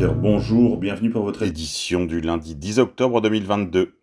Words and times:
Bonjour, 0.00 0.76
bienvenue 0.76 1.10
pour 1.10 1.24
votre 1.24 1.42
édition 1.42 2.04
du 2.04 2.20
lundi 2.20 2.54
10 2.54 2.78
octobre 2.78 3.20
2022. 3.20 3.98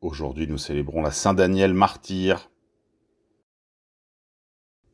Aujourd'hui, 0.00 0.46
nous 0.48 0.56
célébrons 0.56 1.02
la 1.02 1.10
Saint-Daniel 1.10 1.74
martyr. 1.74 2.50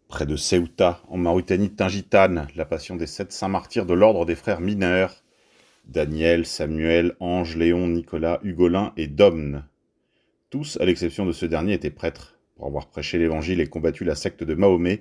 Près 0.09 0.27
de 0.27 0.35
Ceuta, 0.35 1.01
en 1.09 1.19
Mauritanie 1.19 1.71
Tingitane, 1.71 2.49
la 2.57 2.65
passion 2.65 2.97
des 2.97 3.07
sept 3.07 3.31
saints 3.31 3.47
martyrs 3.47 3.87
de 3.87 3.95
l'ordre 3.95 4.27
des 4.27 4.35
frères 4.35 4.61
mineurs. 4.61 5.23
Daniel, 5.85 6.47
Samuel, 6.47 7.15
Ange, 7.21 7.57
Léon, 7.57 7.87
Nicolas, 7.87 8.41
Hugolin 8.43 8.93
et 8.97 9.07
Domne. 9.07 9.65
Tous, 10.51 10.79
à 10.81 10.85
l'exception 10.85 11.27
de 11.27 11.33
ce 11.33 11.47
dernier, 11.47 11.75
étaient 11.75 11.91
prêtres. 11.91 12.41
Pour 12.57 12.67
avoir 12.67 12.89
prêché 12.89 13.19
l'évangile 13.19 13.61
et 13.61 13.69
combattu 13.69 14.03
la 14.03 14.17
secte 14.17 14.43
de 14.43 14.55
Mahomet, 14.55 15.01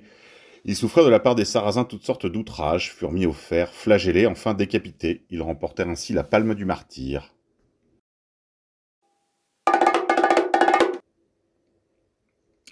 ils 0.64 0.76
souffraient 0.76 1.04
de 1.04 1.10
la 1.10 1.20
part 1.20 1.34
des 1.34 1.44
Sarrasins 1.44 1.84
toutes 1.84 2.04
sortes 2.04 2.26
d'outrages, 2.26 2.90
furent 2.90 3.12
mis 3.12 3.26
au 3.26 3.34
fer, 3.34 3.72
flagellés, 3.72 4.26
enfin 4.26 4.54
décapités. 4.54 5.26
Ils 5.28 5.42
remportèrent 5.42 5.88
ainsi 5.88 6.14
la 6.14 6.24
palme 6.24 6.54
du 6.54 6.64
martyr. 6.64 7.34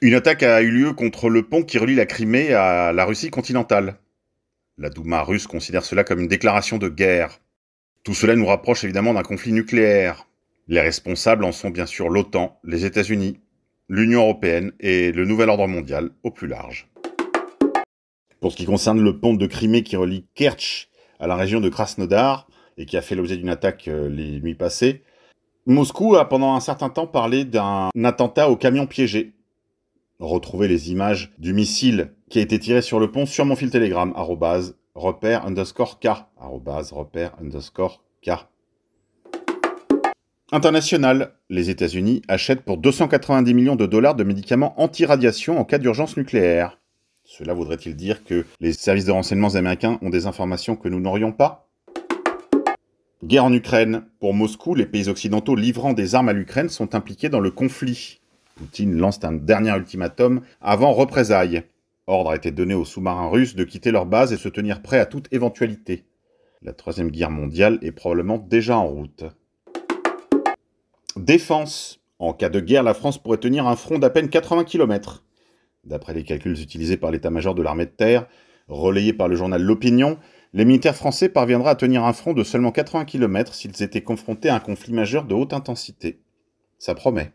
Une 0.00 0.14
attaque 0.14 0.42
a 0.42 0.62
eu 0.62 0.70
lieu 0.70 0.94
contre 0.94 1.28
le 1.28 1.42
pont 1.42 1.62
qui 1.62 1.78
relie 1.78 1.94
la 1.94 2.06
Crimée 2.06 2.54
à 2.54 2.92
la 2.92 3.04
Russie 3.04 3.30
continentale. 3.30 3.98
La 4.78 4.88
Douma 4.88 5.22
russe 5.22 5.46
considère 5.46 5.84
cela 5.84 6.02
comme 6.02 6.18
une 6.18 6.28
déclaration 6.28 6.78
de 6.78 6.88
guerre. 6.88 7.40
Tout 8.02 8.14
cela 8.14 8.34
nous 8.34 8.46
rapproche 8.46 8.82
évidemment 8.82 9.14
d'un 9.14 9.22
conflit 9.22 9.52
nucléaire. 9.52 10.26
Les 10.66 10.80
responsables 10.80 11.44
en 11.44 11.52
sont 11.52 11.70
bien 11.70 11.86
sûr 11.86 12.08
l'OTAN, 12.08 12.58
les 12.64 12.84
États-Unis, 12.84 13.38
l'Union 13.88 14.22
européenne 14.22 14.72
et 14.80 15.12
le 15.12 15.24
nouvel 15.24 15.50
ordre 15.50 15.68
mondial 15.68 16.10
au 16.22 16.30
plus 16.30 16.48
large. 16.48 16.91
Pour 18.42 18.50
ce 18.50 18.56
qui 18.56 18.64
concerne 18.64 19.00
le 19.00 19.20
pont 19.20 19.34
de 19.34 19.46
Crimée 19.46 19.84
qui 19.84 19.94
relie 19.94 20.26
Kerch 20.34 20.88
à 21.20 21.28
la 21.28 21.36
région 21.36 21.60
de 21.60 21.68
Krasnodar 21.68 22.48
et 22.76 22.86
qui 22.86 22.96
a 22.96 23.00
fait 23.00 23.14
l'objet 23.14 23.36
d'une 23.36 23.48
attaque 23.48 23.86
euh, 23.86 24.08
les 24.08 24.40
nuits 24.40 24.56
passées, 24.56 25.04
Moscou 25.66 26.16
a 26.16 26.28
pendant 26.28 26.56
un 26.56 26.60
certain 26.60 26.88
temps 26.88 27.06
parlé 27.06 27.44
d'un 27.44 27.88
attentat 28.02 28.50
au 28.50 28.56
camion 28.56 28.88
piégé. 28.88 29.34
Retrouvez 30.18 30.66
les 30.66 30.90
images 30.90 31.32
du 31.38 31.54
missile 31.54 32.14
qui 32.30 32.40
a 32.40 32.42
été 32.42 32.58
tiré 32.58 32.82
sur 32.82 32.98
le 32.98 33.12
pont 33.12 33.26
sur 33.26 33.46
mon 33.46 33.54
fil 33.54 33.70
Telegram, 33.70 34.12
repère 34.96 35.46
underscore 35.46 36.00
K, 36.00 36.08
repère 36.36 37.36
underscore 37.40 38.02
K. 38.26 38.30
International, 40.50 41.36
les 41.48 41.70
États-Unis 41.70 42.22
achètent 42.26 42.64
pour 42.64 42.76
290 42.76 43.54
millions 43.54 43.76
de 43.76 43.86
dollars 43.86 44.16
de 44.16 44.24
médicaments 44.24 44.74
anti-radiation 44.82 45.60
en 45.60 45.64
cas 45.64 45.78
d'urgence 45.78 46.16
nucléaire. 46.16 46.81
Cela 47.38 47.54
voudrait-il 47.54 47.96
dire 47.96 48.24
que 48.24 48.44
les 48.60 48.74
services 48.74 49.06
de 49.06 49.10
renseignement 49.10 49.54
américains 49.54 49.98
ont 50.02 50.10
des 50.10 50.26
informations 50.26 50.76
que 50.76 50.90
nous 50.90 51.00
n'aurions 51.00 51.32
pas? 51.32 51.66
Guerre 53.24 53.46
en 53.46 53.52
Ukraine. 53.54 54.04
Pour 54.20 54.34
Moscou, 54.34 54.74
les 54.74 54.84
pays 54.84 55.08
occidentaux 55.08 55.56
livrant 55.56 55.94
des 55.94 56.14
armes 56.14 56.28
à 56.28 56.34
l'Ukraine 56.34 56.68
sont 56.68 56.94
impliqués 56.94 57.30
dans 57.30 57.40
le 57.40 57.50
conflit. 57.50 58.20
Poutine 58.56 58.98
lance 58.98 59.24
un 59.24 59.32
dernier 59.32 59.74
ultimatum 59.74 60.42
avant 60.60 60.92
représailles. 60.92 61.62
Ordre 62.06 62.32
a 62.32 62.36
été 62.36 62.50
donné 62.50 62.74
aux 62.74 62.84
sous-marins 62.84 63.30
russes 63.30 63.56
de 63.56 63.64
quitter 63.64 63.92
leur 63.92 64.04
base 64.04 64.34
et 64.34 64.36
se 64.36 64.50
tenir 64.50 64.82
prêts 64.82 65.00
à 65.00 65.06
toute 65.06 65.32
éventualité. 65.32 66.04
La 66.60 66.74
troisième 66.74 67.10
guerre 67.10 67.30
mondiale 67.30 67.78
est 67.80 67.92
probablement 67.92 68.36
déjà 68.36 68.76
en 68.76 68.88
route. 68.88 69.24
Défense. 71.16 71.98
En 72.18 72.34
cas 72.34 72.50
de 72.50 72.60
guerre, 72.60 72.82
la 72.82 72.92
France 72.92 73.16
pourrait 73.16 73.38
tenir 73.38 73.66
un 73.66 73.76
front 73.76 73.98
d'à 73.98 74.10
peine 74.10 74.28
80 74.28 74.64
km. 74.64 75.24
D'après 75.84 76.14
les 76.14 76.24
calculs 76.24 76.60
utilisés 76.60 76.96
par 76.96 77.10
l'état-major 77.10 77.54
de 77.54 77.62
l'armée 77.62 77.86
de 77.86 77.90
terre, 77.90 78.26
relayés 78.68 79.12
par 79.12 79.28
le 79.28 79.36
journal 79.36 79.62
L'Opinion, 79.62 80.18
les 80.52 80.64
militaires 80.64 80.94
français 80.94 81.28
parviendraient 81.28 81.70
à 81.70 81.74
tenir 81.74 82.04
un 82.04 82.12
front 82.12 82.34
de 82.34 82.44
seulement 82.44 82.70
80 82.72 83.04
km 83.04 83.54
s'ils 83.54 83.82
étaient 83.82 84.02
confrontés 84.02 84.48
à 84.48 84.54
un 84.54 84.60
conflit 84.60 84.92
majeur 84.92 85.24
de 85.24 85.34
haute 85.34 85.52
intensité. 85.52 86.20
Ça 86.78 86.94
promet. 86.94 87.32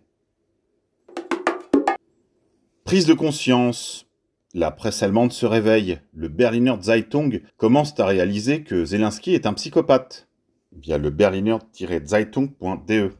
Prise 2.85 3.06
de 3.06 3.13
conscience. 3.13 4.06
La 4.53 4.72
presse 4.72 5.03
allemande 5.03 5.34
se 5.34 5.46
réveille. 5.46 6.00
Le 6.14 6.29
Berliner 6.29 6.75
Zeitung 6.81 7.41
commence 7.58 8.00
à 8.00 8.06
réaliser 8.06 8.64
que 8.64 8.85
Zelensky 8.85 9.34
est 9.34 9.46
un 9.46 9.52
psychopathe 9.53 10.29
via 10.72 10.97
le 10.97 11.09
berliner-zeitung.de. 11.09 13.12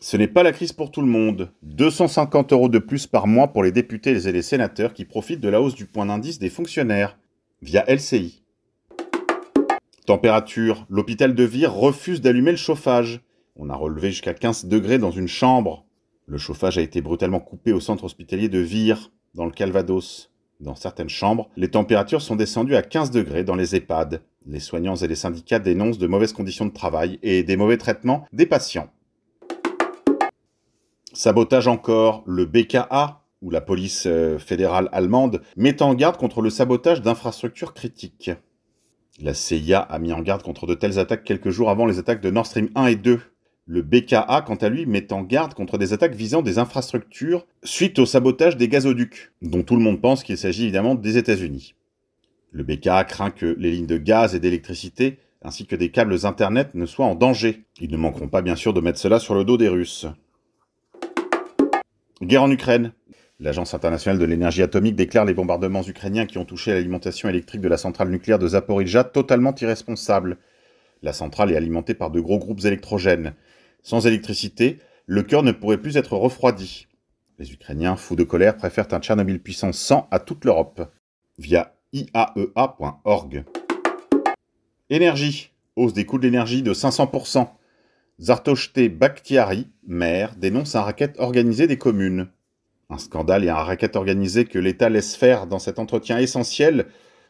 Ce 0.00 0.16
n'est 0.16 0.28
pas 0.28 0.42
la 0.42 0.52
crise 0.52 0.72
pour 0.72 0.90
tout 0.90 1.00
le 1.00 1.06
monde. 1.06 1.50
250 1.62 2.52
euros 2.52 2.68
de 2.68 2.78
plus 2.78 3.06
par 3.06 3.26
mois 3.26 3.48
pour 3.48 3.62
les 3.62 3.72
députés 3.72 4.28
et 4.28 4.32
les 4.32 4.42
sénateurs 4.42 4.92
qui 4.92 5.04
profitent 5.04 5.40
de 5.40 5.48
la 5.48 5.60
hausse 5.60 5.74
du 5.74 5.86
point 5.86 6.06
d'indice 6.06 6.38
des 6.38 6.50
fonctionnaires 6.50 7.18
via 7.62 7.84
LCI. 7.88 8.42
Température. 10.06 10.86
L'hôpital 10.88 11.34
de 11.34 11.44
Vire 11.44 11.72
refuse 11.72 12.20
d'allumer 12.20 12.52
le 12.52 12.56
chauffage. 12.56 13.22
On 13.56 13.70
a 13.70 13.74
relevé 13.74 14.10
jusqu'à 14.10 14.34
15 14.34 14.66
degrés 14.66 14.98
dans 14.98 15.10
une 15.10 15.28
chambre. 15.28 15.84
Le 16.26 16.38
chauffage 16.38 16.78
a 16.78 16.82
été 16.82 17.00
brutalement 17.00 17.40
coupé 17.40 17.72
au 17.72 17.80
centre 17.80 18.04
hospitalier 18.04 18.48
de 18.48 18.58
Vire, 18.58 19.10
dans 19.34 19.46
le 19.46 19.50
Calvados. 19.50 20.30
Dans 20.60 20.74
certaines 20.74 21.08
chambres, 21.08 21.50
les 21.56 21.70
températures 21.70 22.22
sont 22.22 22.36
descendues 22.36 22.76
à 22.76 22.82
15 22.82 23.10
degrés 23.10 23.44
dans 23.44 23.56
les 23.56 23.74
EHPAD. 23.74 24.22
Les 24.46 24.60
soignants 24.60 24.96
et 24.96 25.08
les 25.08 25.16
syndicats 25.16 25.58
dénoncent 25.58 25.98
de 25.98 26.06
mauvaises 26.06 26.32
conditions 26.32 26.66
de 26.66 26.72
travail 26.72 27.18
et 27.22 27.42
des 27.42 27.56
mauvais 27.56 27.76
traitements 27.76 28.26
des 28.32 28.46
patients. 28.46 28.90
Sabotage 31.16 31.66
encore, 31.66 32.22
le 32.26 32.44
BKA, 32.44 33.22
ou 33.40 33.48
la 33.48 33.62
police 33.62 34.04
euh, 34.06 34.38
fédérale 34.38 34.90
allemande, 34.92 35.40
met 35.56 35.80
en 35.80 35.94
garde 35.94 36.18
contre 36.18 36.42
le 36.42 36.50
sabotage 36.50 37.00
d'infrastructures 37.00 37.72
critiques. 37.72 38.30
La 39.22 39.32
CIA 39.32 39.80
a 39.80 39.98
mis 39.98 40.12
en 40.12 40.20
garde 40.20 40.42
contre 40.42 40.66
de 40.66 40.74
telles 40.74 40.98
attaques 40.98 41.24
quelques 41.24 41.48
jours 41.48 41.70
avant 41.70 41.86
les 41.86 41.98
attaques 41.98 42.20
de 42.20 42.28
Nord 42.28 42.44
Stream 42.44 42.68
1 42.74 42.88
et 42.88 42.96
2. 42.96 43.18
Le 43.64 43.80
BKA, 43.80 44.44
quant 44.46 44.56
à 44.56 44.68
lui, 44.68 44.84
met 44.84 45.10
en 45.10 45.22
garde 45.22 45.54
contre 45.54 45.78
des 45.78 45.94
attaques 45.94 46.14
visant 46.14 46.42
des 46.42 46.58
infrastructures 46.58 47.46
suite 47.64 47.98
au 47.98 48.04
sabotage 48.04 48.58
des 48.58 48.68
gazoducs, 48.68 49.32
dont 49.40 49.62
tout 49.62 49.76
le 49.76 49.82
monde 49.82 50.02
pense 50.02 50.22
qu'il 50.22 50.36
s'agit 50.36 50.64
évidemment 50.64 50.96
des 50.96 51.16
États-Unis. 51.16 51.76
Le 52.50 52.62
BKA 52.62 53.04
craint 53.04 53.30
que 53.30 53.56
les 53.58 53.70
lignes 53.70 53.86
de 53.86 53.96
gaz 53.96 54.34
et 54.34 54.38
d'électricité, 54.38 55.18
ainsi 55.40 55.64
que 55.64 55.76
des 55.76 55.90
câbles 55.90 56.26
Internet, 56.26 56.74
ne 56.74 56.84
soient 56.84 57.06
en 57.06 57.14
danger. 57.14 57.64
Ils 57.80 57.90
ne 57.90 57.96
manqueront 57.96 58.28
pas 58.28 58.42
bien 58.42 58.54
sûr 58.54 58.74
de 58.74 58.82
mettre 58.82 58.98
cela 58.98 59.18
sur 59.18 59.34
le 59.34 59.44
dos 59.44 59.56
des 59.56 59.68
Russes. 59.68 60.06
Guerre 62.22 62.44
en 62.44 62.50
Ukraine. 62.50 62.92
L'Agence 63.40 63.74
internationale 63.74 64.18
de 64.18 64.24
l'énergie 64.24 64.62
atomique 64.62 64.96
déclare 64.96 65.26
les 65.26 65.34
bombardements 65.34 65.86
ukrainiens 65.86 66.24
qui 66.24 66.38
ont 66.38 66.46
touché 66.46 66.72
l'alimentation 66.72 67.28
électrique 67.28 67.60
de 67.60 67.68
la 67.68 67.76
centrale 67.76 68.08
nucléaire 68.08 68.38
de 68.38 68.48
Zaporizhzhia 68.48 69.04
totalement 69.04 69.54
irresponsables. 69.54 70.38
La 71.02 71.12
centrale 71.12 71.52
est 71.52 71.56
alimentée 71.56 71.92
par 71.92 72.10
de 72.10 72.20
gros 72.20 72.38
groupes 72.38 72.64
électrogènes. 72.64 73.34
Sans 73.82 74.06
électricité, 74.06 74.78
le 75.04 75.22
cœur 75.22 75.42
ne 75.42 75.52
pourrait 75.52 75.76
plus 75.76 75.98
être 75.98 76.16
refroidi. 76.16 76.86
Les 77.38 77.52
Ukrainiens, 77.52 77.96
fous 77.96 78.16
de 78.16 78.24
colère, 78.24 78.56
préfèrent 78.56 78.92
un 78.92 79.00
Tchernobyl 79.00 79.42
puissance 79.42 79.76
100 79.76 80.08
à 80.10 80.18
toute 80.18 80.46
l'Europe. 80.46 80.90
Via 81.36 81.74
iaea.org. 81.92 83.44
Énergie. 84.88 85.50
Hausse 85.76 85.92
des 85.92 86.06
coûts 86.06 86.16
de 86.16 86.22
l'énergie 86.22 86.62
de 86.62 86.72
500%. 86.72 87.48
Zartoshte 88.18 88.88
Bakhtiari, 88.88 89.68
maire, 89.86 90.36
dénonce 90.36 90.74
un 90.74 90.80
racket 90.80 91.18
organisé 91.18 91.66
des 91.66 91.76
communes. 91.76 92.28
Un 92.88 92.96
scandale 92.96 93.44
et 93.44 93.50
un 93.50 93.56
racket 93.56 93.94
organisé 93.94 94.46
que 94.46 94.58
l'État 94.58 94.88
laisse 94.88 95.14
faire 95.14 95.46
dans 95.46 95.58
cet 95.58 95.78
entretien 95.78 96.16
essentiel. 96.18 96.86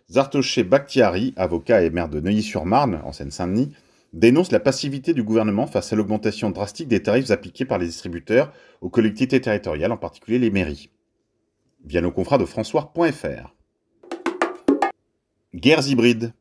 Zartoshte 0.08 0.62
Bakhtiari, 0.62 1.34
avocat 1.37 1.82
et 1.82 1.90
maire 1.90 2.08
de 2.08 2.20
Neuilly-sur-Marne, 2.20 3.00
en 3.05 3.12
Seine-Saint-Denis, 3.12 3.72
dénonce 4.12 4.52
la 4.52 4.60
passivité 4.60 5.12
du 5.12 5.25
gouvernement 5.25 5.66
face 5.66 5.93
à 5.93 5.96
l'augmentation 5.96 6.50
drastique 6.50 6.87
des 6.87 7.02
tarifs 7.02 7.32
appliqués 7.32 7.64
par 7.64 7.78
les 7.78 7.87
distributeurs 7.87 8.52
aux 8.81 8.88
collectivités 8.88 9.40
territoriales, 9.40 9.90
en 9.90 9.96
particulier 9.96 10.38
les 10.38 10.50
mairies. 10.50 10.90
Via 11.84 12.00
nos 12.00 12.12
confrères 12.12 12.38
de 12.38 12.44
François.fr. 12.44 13.55
Guerres 15.52 15.88
hybrides. 15.88 16.32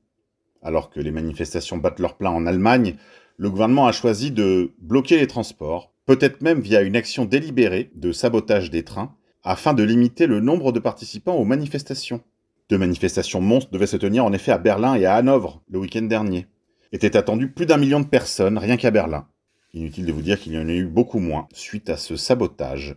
Alors 0.61 0.89
que 0.89 0.99
les 0.99 1.11
manifestations 1.11 1.77
battent 1.77 1.99
leur 1.99 2.17
plein 2.17 2.31
en 2.31 2.45
Allemagne, 2.47 2.95
le 3.37 3.49
gouvernement 3.49 3.87
a 3.87 3.91
choisi 3.91 4.31
de 4.31 4.71
bloquer 4.79 5.17
les 5.17 5.27
transports, 5.27 5.91
peut-être 6.05 6.41
même 6.41 6.61
via 6.61 6.81
une 6.81 6.95
action 6.95 7.25
délibérée 7.25 7.91
de 7.95 8.11
sabotage 8.11 8.69
des 8.69 8.83
trains, 8.83 9.15
afin 9.43 9.73
de 9.73 9.83
limiter 9.83 10.25
le 10.25 10.39
nombre 10.39 10.71
de 10.71 10.79
participants 10.79 11.35
aux 11.35 11.45
manifestations. 11.45 12.21
Deux 12.69 12.77
manifestations 12.77 13.41
monstres 13.41 13.71
devaient 13.71 13.85
se 13.85 13.97
tenir 13.97 14.25
en 14.25 14.33
effet 14.33 14.51
à 14.51 14.57
Berlin 14.57 14.95
et 14.95 15.05
à 15.05 15.15
Hanovre 15.15 15.61
le 15.69 15.79
week-end 15.79 16.01
dernier. 16.03 16.47
Était 16.91 17.17
attendu 17.17 17.51
plus 17.51 17.65
d'un 17.65 17.77
million 17.77 17.99
de 17.99 18.07
personnes 18.07 18.57
rien 18.57 18.77
qu'à 18.77 18.89
Berlin. 18.89 19.27
Inutile 19.73 20.05
de 20.05 20.13
vous 20.13 20.21
dire 20.21 20.39
qu'il 20.39 20.53
y 20.53 20.57
en 20.57 20.69
a 20.69 20.73
eu 20.73 20.85
beaucoup 20.85 21.19
moins 21.19 21.47
suite 21.53 21.89
à 21.89 21.97
ce 21.97 22.15
sabotage. 22.15 22.95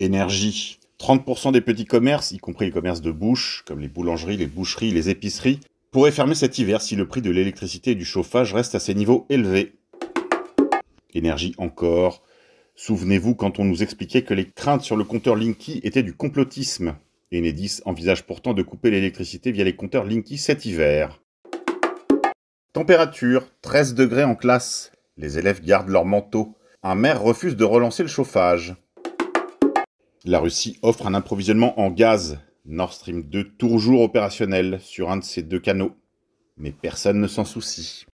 Énergie. 0.00 0.78
30% 0.98 1.52
des 1.52 1.62
petits 1.62 1.86
commerces, 1.86 2.32
y 2.32 2.36
compris 2.36 2.66
les 2.66 2.72
commerces 2.72 3.00
de 3.00 3.10
bouche, 3.10 3.62
comme 3.66 3.80
les 3.80 3.88
boulangeries, 3.88 4.36
les 4.36 4.46
boucheries, 4.46 4.90
les 4.90 5.08
épiceries, 5.08 5.60
pourrait 5.90 6.12
fermer 6.12 6.34
cet 6.34 6.58
hiver 6.58 6.80
si 6.80 6.96
le 6.96 7.08
prix 7.08 7.22
de 7.22 7.30
l'électricité 7.30 7.92
et 7.92 7.94
du 7.96 8.04
chauffage 8.04 8.54
reste 8.54 8.74
à 8.74 8.80
ces 8.80 8.94
niveaux 8.94 9.26
élevés. 9.28 9.72
Énergie 11.14 11.54
encore. 11.58 12.22
Souvenez-vous 12.76 13.34
quand 13.34 13.58
on 13.58 13.64
nous 13.64 13.82
expliquait 13.82 14.22
que 14.22 14.34
les 14.34 14.46
craintes 14.48 14.82
sur 14.82 14.96
le 14.96 15.04
compteur 15.04 15.36
Linky 15.36 15.80
étaient 15.82 16.02
du 16.02 16.14
complotisme. 16.14 16.96
Enedis 17.32 17.80
envisage 17.84 18.24
pourtant 18.24 18.54
de 18.54 18.62
couper 18.62 18.90
l'électricité 18.90 19.52
via 19.52 19.64
les 19.64 19.76
compteurs 19.76 20.04
Linky 20.04 20.38
cet 20.38 20.64
hiver. 20.64 21.20
Température 22.72 23.46
13 23.62 23.94
degrés 23.94 24.24
en 24.24 24.36
classe. 24.36 24.92
Les 25.16 25.38
élèves 25.38 25.60
gardent 25.62 25.88
leur 25.88 26.04
manteau. 26.04 26.56
Un 26.82 26.94
maire 26.94 27.20
refuse 27.20 27.56
de 27.56 27.64
relancer 27.64 28.02
le 28.02 28.08
chauffage. 28.08 28.76
La 30.24 30.38
Russie 30.38 30.78
offre 30.82 31.06
un 31.06 31.14
approvisionnement 31.14 31.78
en 31.80 31.90
gaz. 31.90 32.38
Nord 32.70 32.92
Stream 32.92 33.24
2 33.24 33.50
toujours 33.58 34.02
opérationnel 34.02 34.78
sur 34.80 35.10
un 35.10 35.16
de 35.16 35.24
ces 35.24 35.42
deux 35.42 35.58
canaux. 35.58 35.96
Mais 36.56 36.70
personne 36.70 37.20
ne 37.20 37.26
s'en 37.26 37.44
soucie. 37.44 38.06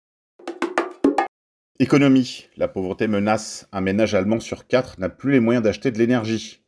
Économie. 1.80 2.46
La 2.56 2.68
pauvreté 2.68 3.08
menace. 3.08 3.66
Un 3.72 3.80
ménage 3.80 4.14
allemand 4.14 4.38
sur 4.38 4.68
quatre 4.68 5.00
n'a 5.00 5.08
plus 5.08 5.32
les 5.32 5.40
moyens 5.40 5.64
d'acheter 5.64 5.90
de 5.90 5.98
l'énergie. 5.98 6.62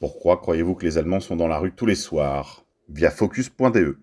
Pourquoi 0.00 0.38
croyez-vous 0.38 0.74
que 0.74 0.86
les 0.86 0.96
Allemands 0.96 1.20
sont 1.20 1.36
dans 1.36 1.46
la 1.46 1.58
rue 1.58 1.72
tous 1.72 1.84
les 1.84 1.94
soirs? 1.94 2.64
Via 2.88 3.10
focus.de. 3.10 3.98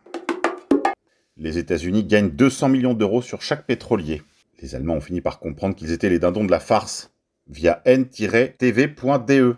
Les 1.35 1.57
États-Unis 1.57 2.03
gagnent 2.03 2.29
200 2.29 2.69
millions 2.69 2.93
d'euros 2.93 3.23
sur 3.23 3.41
chaque 3.41 3.65
pétrolier. 3.65 4.21
Les 4.61 4.75
Allemands 4.75 4.97
ont 4.97 5.01
fini 5.01 5.21
par 5.21 5.39
comprendre 5.39 5.75
qu'ils 5.75 5.91
étaient 5.91 6.09
les 6.09 6.19
dindons 6.19 6.45
de 6.45 6.51
la 6.51 6.59
farce. 6.59 7.11
Via 7.47 7.81
n-tv.de. 7.85 9.55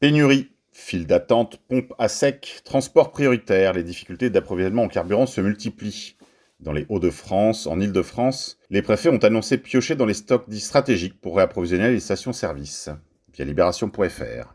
Pénurie. 0.00 0.50
File 0.72 1.06
d'attente, 1.06 1.60
pompe 1.68 1.92
à 1.98 2.08
sec, 2.08 2.60
transport 2.64 3.10
prioritaire, 3.10 3.72
les 3.72 3.82
difficultés 3.82 4.30
d'approvisionnement 4.30 4.84
en 4.84 4.88
carburant 4.88 5.26
se 5.26 5.40
multiplient. 5.40 6.16
Dans 6.60 6.72
les 6.72 6.86
Hauts-de-France, 6.88 7.66
en 7.66 7.80
Île-de-France, 7.80 8.58
les 8.68 8.82
préfets 8.82 9.08
ont 9.08 9.18
annoncé 9.18 9.58
piocher 9.58 9.96
dans 9.96 10.06
les 10.06 10.14
stocks 10.14 10.48
dits 10.48 10.60
stratégiques 10.60 11.20
pour 11.20 11.36
réapprovisionner 11.36 11.90
les 11.90 12.00
stations-service. 12.00 12.90
Via 13.34 13.44
libération.fr. 13.44 14.54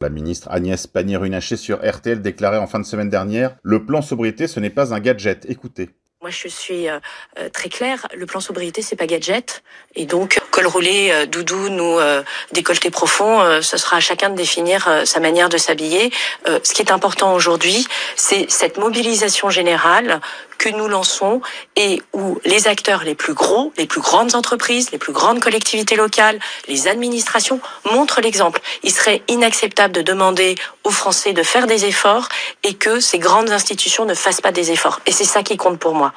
La 0.00 0.08
ministre 0.08 0.48
Agnès 0.50 0.86
Pannier-Runacher 0.86 1.56
sur 1.56 1.78
RTL 1.78 2.20
déclarait 2.20 2.58
en 2.58 2.66
fin 2.66 2.80
de 2.80 2.84
semaine 2.84 3.08
dernière 3.08 3.56
Le 3.62 3.86
plan 3.86 4.02
sobriété, 4.02 4.46
ce 4.46 4.60
n'est 4.60 4.70
pas 4.70 4.92
un 4.92 5.00
gadget. 5.00 5.46
Écoutez. 5.48 5.90
Moi, 6.20 6.30
je 6.30 6.48
suis 6.48 6.88
euh, 6.88 6.98
euh, 7.38 7.50
très 7.50 7.68
claire. 7.68 8.08
Le 8.16 8.24
plan 8.24 8.40
sobriété, 8.40 8.80
c'est 8.80 8.96
pas 8.96 9.06
gadget. 9.06 9.62
Et 9.94 10.06
donc, 10.06 10.40
col 10.54 10.68
roulé, 10.68 11.10
euh, 11.10 11.26
doudoune 11.26 11.80
ou 11.80 11.98
euh, 11.98 12.22
décolleté 12.52 12.88
profond, 12.90 13.40
euh, 13.40 13.60
ce 13.60 13.76
sera 13.76 13.96
à 13.96 14.00
chacun 14.00 14.30
de 14.30 14.36
définir 14.36 14.88
sa 15.04 15.18
manière 15.18 15.48
de 15.48 15.58
s'habiller. 15.58 16.12
ce 16.46 16.72
qui 16.72 16.80
est 16.80 16.92
important 16.92 17.34
aujourd'hui, 17.34 17.86
c'est 18.14 18.46
cette 18.48 18.78
mobilisation 18.78 19.50
générale 19.50 20.20
que 20.58 20.68
nous 20.68 20.86
lançons 20.86 21.40
et 21.74 22.00
où 22.12 22.38
les 22.44 22.68
acteurs 22.68 23.02
les 23.02 23.16
plus 23.16 23.34
gros, 23.34 23.72
les 23.76 23.86
plus 23.86 24.00
grandes 24.00 24.36
entreprises, 24.36 24.92
les 24.92 24.98
plus 24.98 25.12
grandes 25.12 25.40
collectivités 25.40 25.96
locales, 25.96 26.38
les 26.68 26.86
administrations 26.86 27.60
montrent 27.92 28.20
l'exemple. 28.20 28.60
Il 28.84 28.92
serait 28.92 29.22
inacceptable 29.26 29.92
de 29.92 30.02
demander 30.02 30.54
aux 30.84 30.90
Français 30.90 31.32
de 31.32 31.42
faire 31.42 31.66
des 31.66 31.84
efforts 31.84 32.28
et 32.62 32.74
que 32.74 33.00
ces 33.00 33.18
grandes 33.18 33.50
institutions 33.50 34.04
ne 34.04 34.14
fassent 34.14 34.40
pas 34.40 34.52
des 34.52 34.70
efforts. 34.70 35.00
Et 35.06 35.12
c'est 35.12 35.24
ça 35.24 35.42
qui 35.42 35.56
compte 35.56 35.80
pour 35.80 35.94
moi. 35.94 36.12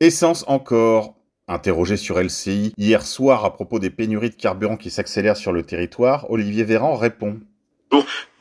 Essence 0.00 0.44
encore. 0.46 1.17
Interrogé 1.48 1.96
sur 1.96 2.20
LCI 2.20 2.74
hier 2.76 3.06
soir 3.06 3.46
à 3.46 3.54
propos 3.54 3.78
des 3.78 3.88
pénuries 3.88 4.28
de 4.28 4.34
carburant 4.34 4.76
qui 4.76 4.90
s'accélèrent 4.90 5.38
sur 5.38 5.52
le 5.52 5.62
territoire, 5.62 6.30
Olivier 6.30 6.62
Véran 6.64 6.94
répond. 6.94 7.40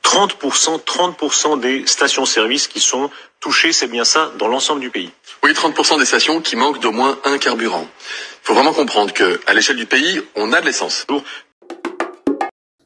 30%, 0.04 0.84
30% 0.84 1.60
des 1.60 1.86
stations-service 1.86 2.68
qui 2.68 2.80
sont 2.80 3.10
touchées, 3.40 3.72
c'est 3.72 3.88
bien 3.88 4.04
ça, 4.04 4.32
dans 4.40 4.48
l'ensemble 4.48 4.82
du 4.82 4.90
pays. 4.90 5.12
Oui, 5.44 5.52
30% 5.52 6.00
des 6.00 6.06
stations 6.06 6.42
qui 6.42 6.56
manquent 6.56 6.82
d'au 6.82 6.92
moins 6.92 7.18
un 7.26 7.38
carburant. 7.38 7.86
Il 7.86 8.44
faut 8.44 8.54
vraiment 8.54 8.74
comprendre 8.74 9.14
que, 9.14 9.40
à 9.48 9.54
l'échelle 9.54 9.76
du 9.76 9.86
pays, 9.86 10.22
on 10.36 10.54
a 10.54 10.62
de 10.62 10.66
l'essence. 10.66 11.06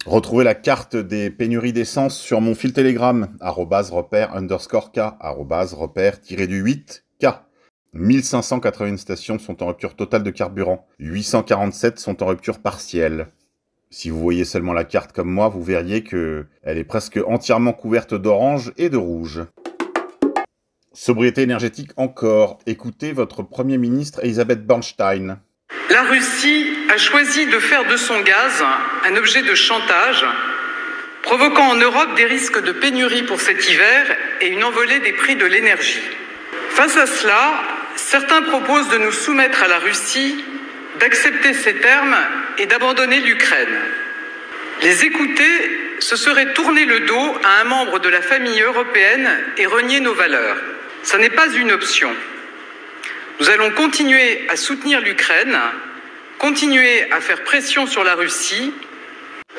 Retrouvez 0.06 0.44
la 0.44 0.56
carte 0.56 0.96
des 0.96 1.30
pénuries 1.30 1.74
d'essence 1.74 2.20
sur 2.20 2.42
mon 2.42 2.56
fil 2.56 2.74
Telegram, 2.74 3.28
repère 3.40 4.36
underscore 4.36 4.92
K, 4.92 5.00
repère 5.22 6.22
tiré 6.22 6.48
du 6.48 6.60
8 6.60 7.06
K. 7.22 7.28
1581 7.94 8.96
stations 8.96 9.38
sont 9.38 9.62
en 9.62 9.68
rupture 9.68 9.98
totale 9.98 10.24
de 10.24 10.30
carburant, 10.30 10.88
847 11.00 12.00
sont 12.00 12.24
en 12.24 12.28
rupture 12.28 12.60
partielle. 12.60 13.28
Si 13.90 14.10
vous 14.10 14.20
voyez 14.20 14.46
seulement 14.46 14.72
la 14.72 14.86
carte 14.86 15.12
comme 15.12 15.30
moi, 15.30 15.50
vous 15.50 15.62
verriez 15.62 16.02
que 16.02 16.46
elle 16.64 16.78
est 16.78 16.86
presque 16.86 17.20
entièrement 17.28 17.74
couverte 17.74 18.14
d'orange 18.14 18.72
et 18.78 18.88
de 18.88 18.96
rouge. 18.96 19.42
Sobriété 20.94 21.42
énergétique 21.42 21.92
encore. 21.98 22.60
Écoutez 22.66 23.12
votre 23.12 23.44
Premier 23.44 23.78
ministre 23.78 24.24
Elisabeth 24.24 24.66
Bernstein. 24.66 25.40
La 25.90 26.04
Russie 26.04 26.68
a 26.94 26.98
choisi 26.98 27.46
de 27.48 27.60
faire 27.60 27.86
de 27.90 27.98
son 27.98 28.22
gaz 28.22 28.64
un 29.06 29.16
objet 29.18 29.44
de 29.44 29.54
chantage, 29.54 30.26
provoquant 31.24 31.72
en 31.72 31.76
Europe 31.76 32.16
des 32.16 32.26
risques 32.26 32.64
de 32.64 32.72
pénurie 32.72 33.24
pour 33.24 33.42
cet 33.42 33.70
hiver 33.70 34.16
et 34.40 34.48
une 34.48 34.64
envolée 34.64 35.02
des 35.02 35.12
prix 35.12 35.36
de 35.36 35.46
l'énergie. 35.46 36.00
Face 36.70 36.96
à 36.96 37.06
cela, 37.06 37.62
certains 37.96 38.42
proposent 38.44 38.90
de 38.90 38.98
nous 38.98 39.12
soumettre 39.12 39.64
à 39.64 39.68
la 39.68 39.80
Russie 39.80 40.44
d'accepter 41.00 41.54
ces 41.54 41.76
termes 41.76 42.16
et 42.58 42.66
d'abandonner 42.66 43.20
l'Ukraine. 43.20 43.80
Les 44.82 45.06
écouter, 45.06 45.98
ce 46.00 46.16
serait 46.16 46.54
tourner 46.54 46.86
le 46.86 47.02
dos 47.02 47.38
à 47.44 47.62
un 47.62 47.64
membre 47.66 48.00
de 48.00 48.10
la 48.10 48.22
famille 48.22 48.62
européenne 48.62 49.30
et 49.58 49.66
renier 49.66 50.00
nos 50.00 50.14
valeurs. 50.14 50.58
Ce 51.04 51.18
n'est 51.18 51.30
pas 51.30 51.48
une 51.50 51.72
option. 51.72 52.14
Nous 53.40 53.50
allons 53.50 53.72
continuer 53.72 54.46
à 54.50 54.56
soutenir 54.56 55.02
l'Ukraine, 55.02 55.60
continuer 56.38 57.12
à 57.12 57.22
faire 57.22 57.44
pression 57.44 57.88
sur 57.88 58.04
la 58.04 58.16
Russie. 58.16 58.74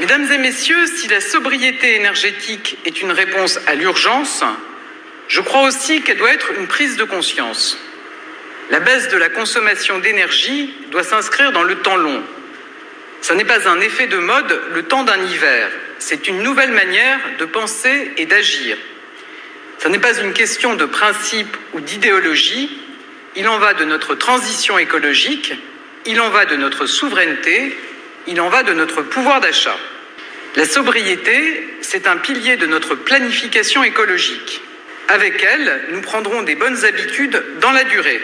Mesdames 0.01 0.31
et 0.33 0.39
messieurs, 0.39 0.87
si 0.87 1.09
la 1.09 1.21
sobriété 1.21 1.97
énergétique 1.97 2.79
est 2.85 3.03
une 3.03 3.13
réponse 3.13 3.59
à 3.67 3.75
l'urgence, 3.75 4.45
je 5.29 5.41
crois 5.41 5.63
aussi 5.63 6.03
qu'elle 6.03 6.19
doit 6.19 6.33
être 6.33 6.53
une 6.59 6.67
prise 6.67 6.97
de 6.97 7.05
conscience. 7.05 7.79
La 8.73 8.81
baisse 8.81 9.09
de 9.09 9.19
la 9.19 9.29
consommation 9.29 9.99
d'énergie 9.99 10.73
doit 10.91 11.05
s'inscrire 11.05 11.53
dans 11.53 11.63
le 11.63 11.75
temps 11.81 11.99
long. 11.99 12.23
Ce 13.21 13.35
n'est 13.35 13.45
pas 13.45 13.69
un 13.69 13.79
effet 13.81 14.07
de 14.07 14.17
mode 14.17 14.63
le 14.73 14.85
temps 14.85 15.05
d'un 15.05 15.23
hiver, 15.23 15.69
c'est 15.99 16.27
une 16.27 16.43
nouvelle 16.43 16.73
manière 16.73 17.19
de 17.39 17.45
penser 17.45 18.13
et 18.17 18.25
d'agir. 18.25 18.79
Ce 19.79 19.89
n'est 19.89 19.99
pas 19.99 20.19
une 20.19 20.33
question 20.33 20.75
de 20.75 20.87
principe 20.87 21.55
ou 21.75 21.81
d'idéologie, 21.83 22.71
il 23.37 23.47
en 23.47 23.59
va 23.59 23.75
de 23.75 23.85
notre 23.85 24.15
transition 24.15 24.79
écologique, 24.79 25.53
il 26.07 26.19
en 26.19 26.31
va 26.31 26.47
de 26.47 26.57
notre 26.57 26.87
souveraineté, 26.87 27.77
il 28.27 28.41
en 28.41 28.49
va 28.49 28.63
de 28.63 28.73
notre 28.73 29.03
pouvoir 29.03 29.43
d'achat. 29.43 29.77
La 30.57 30.65
sobriété, 30.65 31.77
c'est 31.83 32.07
un 32.07 32.17
pilier 32.17 32.57
de 32.57 32.67
notre 32.67 32.95
planification 32.95 33.85
écologique. 33.85 34.63
Avec 35.09 35.43
elle, 35.43 35.83
nous 35.91 36.01
prendrons 36.01 36.41
des 36.41 36.55
bonnes 36.55 36.87
habitudes 36.87 37.45
dans 37.61 37.73
la 37.73 37.85
durée. 37.85 38.23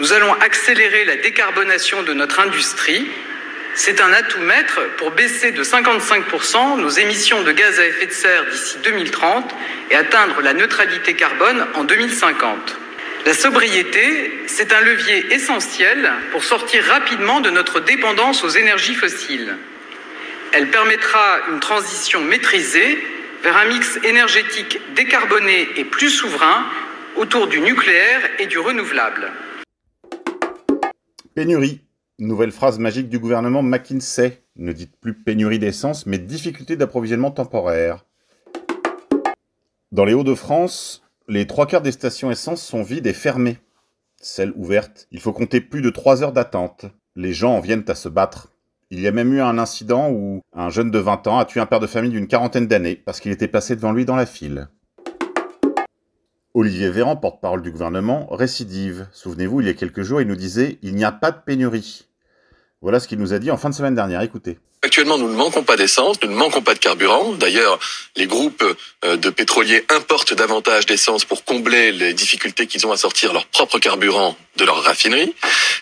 Nous 0.00 0.14
allons 0.14 0.32
accélérer 0.32 1.04
la 1.04 1.16
décarbonation 1.16 2.02
de 2.02 2.14
notre 2.14 2.40
industrie. 2.40 3.06
C'est 3.74 4.00
un 4.00 4.10
atout 4.14 4.40
maître 4.40 4.80
pour 4.96 5.10
baisser 5.10 5.52
de 5.52 5.62
55% 5.62 6.80
nos 6.80 6.88
émissions 6.88 7.42
de 7.42 7.52
gaz 7.52 7.78
à 7.78 7.84
effet 7.84 8.06
de 8.06 8.12
serre 8.12 8.46
d'ici 8.46 8.78
2030 8.82 9.54
et 9.90 9.96
atteindre 9.96 10.40
la 10.40 10.54
neutralité 10.54 11.12
carbone 11.12 11.66
en 11.74 11.84
2050. 11.84 12.78
La 13.26 13.34
sobriété, 13.34 14.40
c'est 14.46 14.72
un 14.72 14.80
levier 14.80 15.34
essentiel 15.34 16.10
pour 16.32 16.44
sortir 16.44 16.82
rapidement 16.84 17.42
de 17.42 17.50
notre 17.50 17.80
dépendance 17.80 18.42
aux 18.42 18.48
énergies 18.48 18.94
fossiles. 18.94 19.54
Elle 20.52 20.68
permettra 20.68 21.40
une 21.52 21.60
transition 21.60 22.22
maîtrisée 22.22 23.06
vers 23.42 23.58
un 23.58 23.66
mix 23.66 23.98
énergétique 24.04 24.80
décarboné 24.94 25.68
et 25.76 25.84
plus 25.84 26.08
souverain 26.08 26.64
autour 27.16 27.48
du 27.48 27.60
nucléaire 27.60 28.22
et 28.38 28.46
du 28.46 28.58
renouvelable. 28.58 29.30
Pénurie. 31.34 31.80
Nouvelle 32.18 32.50
phrase 32.50 32.80
magique 32.80 33.08
du 33.08 33.20
gouvernement 33.20 33.62
McKinsey. 33.62 34.42
Ne 34.56 34.72
dites 34.72 34.96
plus 34.96 35.14
pénurie 35.14 35.60
d'essence, 35.60 36.04
mais 36.04 36.18
difficulté 36.18 36.76
d'approvisionnement 36.76 37.30
temporaire. 37.30 38.04
Dans 39.92 40.04
les 40.04 40.12
Hauts-de-France, 40.12 41.04
les 41.28 41.46
trois 41.46 41.68
quarts 41.68 41.82
des 41.82 41.92
stations 41.92 42.32
essence 42.32 42.60
sont 42.62 42.82
vides 42.82 43.06
et 43.06 43.12
fermées. 43.12 43.58
Celles 44.20 44.52
ouvertes, 44.56 45.06
il 45.12 45.20
faut 45.20 45.32
compter 45.32 45.60
plus 45.60 45.82
de 45.82 45.90
trois 45.90 46.24
heures 46.24 46.32
d'attente. 46.32 46.86
Les 47.14 47.32
gens 47.32 47.54
en 47.54 47.60
viennent 47.60 47.84
à 47.86 47.94
se 47.94 48.08
battre. 48.08 48.52
Il 48.90 48.98
y 48.98 49.06
a 49.06 49.12
même 49.12 49.32
eu 49.32 49.40
un 49.40 49.56
incident 49.56 50.10
où 50.10 50.40
un 50.52 50.68
jeune 50.68 50.90
de 50.90 50.98
20 50.98 51.28
ans 51.28 51.38
a 51.38 51.44
tué 51.44 51.60
un 51.60 51.66
père 51.66 51.78
de 51.78 51.86
famille 51.86 52.10
d'une 52.10 52.26
quarantaine 52.26 52.66
d'années 52.66 52.96
parce 52.96 53.20
qu'il 53.20 53.30
était 53.30 53.46
passé 53.46 53.76
devant 53.76 53.92
lui 53.92 54.04
dans 54.04 54.16
la 54.16 54.26
file. 54.26 54.68
Olivier 56.52 56.90
Véran, 56.90 57.14
porte-parole 57.14 57.62
du 57.62 57.70
gouvernement, 57.70 58.26
récidive. 58.26 59.06
Souvenez-vous, 59.12 59.60
il 59.60 59.68
y 59.68 59.70
a 59.70 59.74
quelques 59.74 60.02
jours, 60.02 60.20
il 60.20 60.26
nous 60.26 60.34
disait 60.34 60.78
Il 60.82 60.96
n'y 60.96 61.04
a 61.04 61.12
pas 61.12 61.30
de 61.30 61.38
pénurie. 61.38 62.08
Voilà 62.82 62.98
ce 62.98 63.06
qu'il 63.06 63.20
nous 63.20 63.32
a 63.32 63.38
dit 63.38 63.52
en 63.52 63.56
fin 63.56 63.70
de 63.70 63.74
semaine 63.74 63.94
dernière. 63.94 64.20
Écoutez. 64.22 64.58
Actuellement, 64.82 65.18
nous 65.18 65.28
ne 65.28 65.36
manquons 65.36 65.62
pas 65.62 65.76
d'essence, 65.76 66.16
nous 66.22 66.30
ne 66.30 66.36
manquons 66.36 66.62
pas 66.62 66.72
de 66.72 66.78
carburant. 66.78 67.32
D'ailleurs, 67.32 67.78
les 68.16 68.26
groupes 68.26 68.64
euh, 69.04 69.16
de 69.16 69.28
pétroliers 69.28 69.84
importent 69.90 70.32
davantage 70.32 70.86
d'essence 70.86 71.26
pour 71.26 71.44
combler 71.44 71.92
les 71.92 72.14
difficultés 72.14 72.66
qu'ils 72.66 72.86
ont 72.86 72.92
à 72.92 72.96
sortir 72.96 73.34
leur 73.34 73.44
propre 73.44 73.78
carburant 73.78 74.38
de 74.56 74.64
leur 74.64 74.82
raffinerie. 74.82 75.34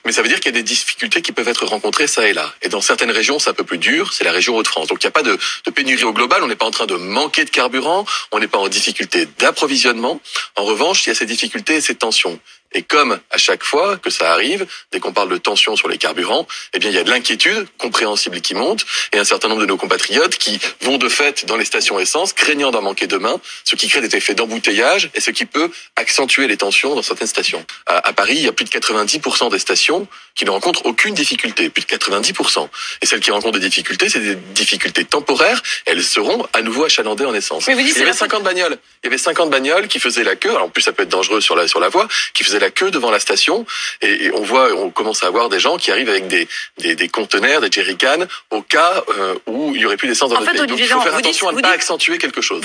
Mais 0.04 0.10
ça 0.10 0.20
veut 0.22 0.28
dire 0.28 0.40
qu'il 0.40 0.46
y 0.46 0.56
a 0.56 0.60
des 0.60 0.64
difficultés 0.64 1.22
qui 1.22 1.30
peuvent 1.30 1.46
être 1.46 1.64
rencontrées 1.64 2.08
ça 2.08 2.28
et 2.28 2.32
là. 2.32 2.52
Et 2.62 2.68
dans 2.68 2.80
certaines 2.80 3.12
régions, 3.12 3.38
c'est 3.38 3.50
un 3.50 3.54
peu 3.54 3.62
plus 3.62 3.78
dur. 3.78 4.12
C'est 4.12 4.24
la 4.24 4.32
région 4.32 4.56
Hauts-de-France. 4.56 4.88
Donc 4.88 5.00
il 5.04 5.06
n'y 5.06 5.10
a 5.10 5.12
pas 5.12 5.22
de, 5.22 5.38
de 5.64 5.70
pénurie 5.70 6.02
au 6.02 6.12
global. 6.12 6.42
On 6.42 6.48
n'est 6.48 6.56
pas 6.56 6.66
en 6.66 6.72
train 6.72 6.86
de 6.86 6.96
manquer 6.96 7.44
de 7.44 7.50
carburant. 7.50 8.04
On 8.32 8.40
n'est 8.40 8.48
pas 8.48 8.58
en 8.58 8.66
difficulté 8.66 9.28
d'approvisionnement. 9.38 10.20
En 10.56 10.64
revanche, 10.64 11.06
il 11.06 11.10
y 11.10 11.12
a 11.12 11.14
ces 11.14 11.26
difficultés 11.26 11.76
et 11.76 11.80
ces 11.80 11.94
tensions. 11.94 12.40
Et 12.72 12.82
comme 12.82 13.18
à 13.30 13.38
chaque 13.38 13.64
fois 13.64 13.96
que 13.96 14.10
ça 14.10 14.32
arrive, 14.32 14.66
dès 14.92 15.00
qu'on 15.00 15.12
parle 15.12 15.30
de 15.30 15.38
tension 15.38 15.74
sur 15.76 15.88
les 15.88 15.98
carburants, 15.98 16.46
eh 16.74 16.78
bien 16.78 16.90
il 16.90 16.96
y 16.96 16.98
a 16.98 17.04
de 17.04 17.10
l'inquiétude 17.10 17.66
compréhensible 17.78 18.40
qui 18.40 18.54
monte 18.54 18.84
et 19.12 19.18
un 19.18 19.24
certain 19.24 19.48
nombre 19.48 19.62
de 19.62 19.66
nos 19.66 19.76
compatriotes 19.76 20.36
qui 20.36 20.58
vont 20.82 20.98
de 20.98 21.08
fait 21.08 21.46
dans 21.46 21.56
les 21.56 21.64
stations 21.64 21.98
essence, 21.98 22.32
craignant 22.32 22.70
d'en 22.70 22.82
manquer 22.82 23.06
demain, 23.06 23.40
ce 23.64 23.76
qui 23.76 23.88
crée 23.88 24.00
des 24.00 24.14
effets 24.16 24.34
d'embouteillage 24.34 25.10
et 25.14 25.20
ce 25.20 25.30
qui 25.30 25.46
peut 25.46 25.70
accentuer 25.96 26.46
les 26.46 26.56
tensions 26.56 26.94
dans 26.94 27.02
certaines 27.02 27.28
stations. 27.28 27.64
À, 27.86 28.12
Paris, 28.12 28.34
il 28.36 28.42
y 28.42 28.48
a 28.48 28.52
plus 28.52 28.64
de 28.64 28.70
90% 28.70 29.50
des 29.50 29.58
stations 29.58 30.06
qui 30.38 30.44
ne 30.44 30.50
rencontrent 30.50 30.86
aucune 30.86 31.14
difficulté, 31.14 31.68
plus 31.68 31.82
de 31.82 31.86
90%. 31.88 32.68
Et 33.02 33.06
celles 33.06 33.18
qui 33.18 33.32
rencontrent 33.32 33.58
des 33.58 33.68
difficultés, 33.68 34.08
c'est 34.08 34.20
des 34.20 34.36
difficultés 34.36 35.04
temporaires. 35.04 35.60
Elles 35.84 36.04
seront 36.04 36.46
à 36.52 36.62
nouveau 36.62 36.84
achalandées 36.84 37.24
en 37.24 37.34
essence. 37.34 37.66
Mais 37.66 37.74
vous 37.74 37.80
dites, 37.80 37.90
il 37.90 37.98
y 37.98 38.02
avait 38.02 38.06
la 38.06 38.12
faute- 38.12 38.30
50 38.30 38.44
bagnoles. 38.44 38.78
Il 39.02 39.06
y 39.06 39.08
avait 39.08 39.18
50 39.18 39.50
bagnoles 39.50 39.88
qui 39.88 39.98
faisaient 39.98 40.22
la 40.22 40.36
queue. 40.36 40.50
Alors, 40.50 40.62
en 40.66 40.68
plus, 40.68 40.82
ça 40.82 40.92
peut 40.92 41.02
être 41.02 41.08
dangereux 41.08 41.40
sur 41.40 41.56
la 41.56 41.66
sur 41.66 41.80
la 41.80 41.88
voie, 41.88 42.06
qui 42.34 42.44
faisaient 42.44 42.60
la 42.60 42.70
queue 42.70 42.92
devant 42.92 43.10
la 43.10 43.18
station. 43.18 43.66
Et, 44.00 44.26
et 44.26 44.32
on 44.32 44.42
voit, 44.42 44.72
on 44.74 44.90
commence 44.90 45.24
à 45.24 45.30
voir 45.30 45.48
des 45.48 45.58
gens 45.58 45.76
qui 45.76 45.90
arrivent 45.90 46.08
avec 46.08 46.28
des 46.28 46.46
des, 46.78 46.94
des 46.94 47.08
conteneurs, 47.08 47.60
des 47.60 47.70
jerrycans, 47.72 48.24
au 48.50 48.62
cas 48.62 49.02
euh, 49.18 49.34
où 49.48 49.74
il 49.74 49.80
y 49.80 49.86
aurait 49.86 49.96
plus 49.96 50.06
d'essence 50.06 50.30
dans 50.30 50.36
En 50.36 50.40
notre 50.40 50.52
fait, 50.52 50.58
pays. 50.58 50.66
Donc, 50.68 50.78
il 50.78 50.82
Olivier 50.82 50.94
faut 50.94 51.00
faire 51.00 51.12
vous 51.14 51.18
attention 51.18 51.46
dites- 51.46 51.48
à 51.48 51.50
ne 51.52 51.56
vous 51.56 51.62
pas 51.62 51.68
dites- 51.68 51.74
accentuer 51.74 52.18
quelque 52.18 52.40
chose. 52.42 52.62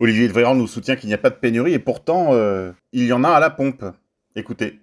Olivier 0.00 0.26
de 0.26 0.32
Véran 0.32 0.56
nous 0.56 0.66
soutient 0.66 0.96
qu'il 0.96 1.08
n'y 1.08 1.14
a 1.14 1.18
pas 1.18 1.30
de 1.30 1.36
pénurie 1.36 1.74
et 1.74 1.78
pourtant, 1.78 2.30
euh, 2.34 2.72
il 2.92 3.06
y 3.06 3.12
en 3.12 3.22
a 3.22 3.30
à 3.30 3.38
la 3.38 3.50
pompe. 3.50 3.84
Écoutez. 4.34 4.80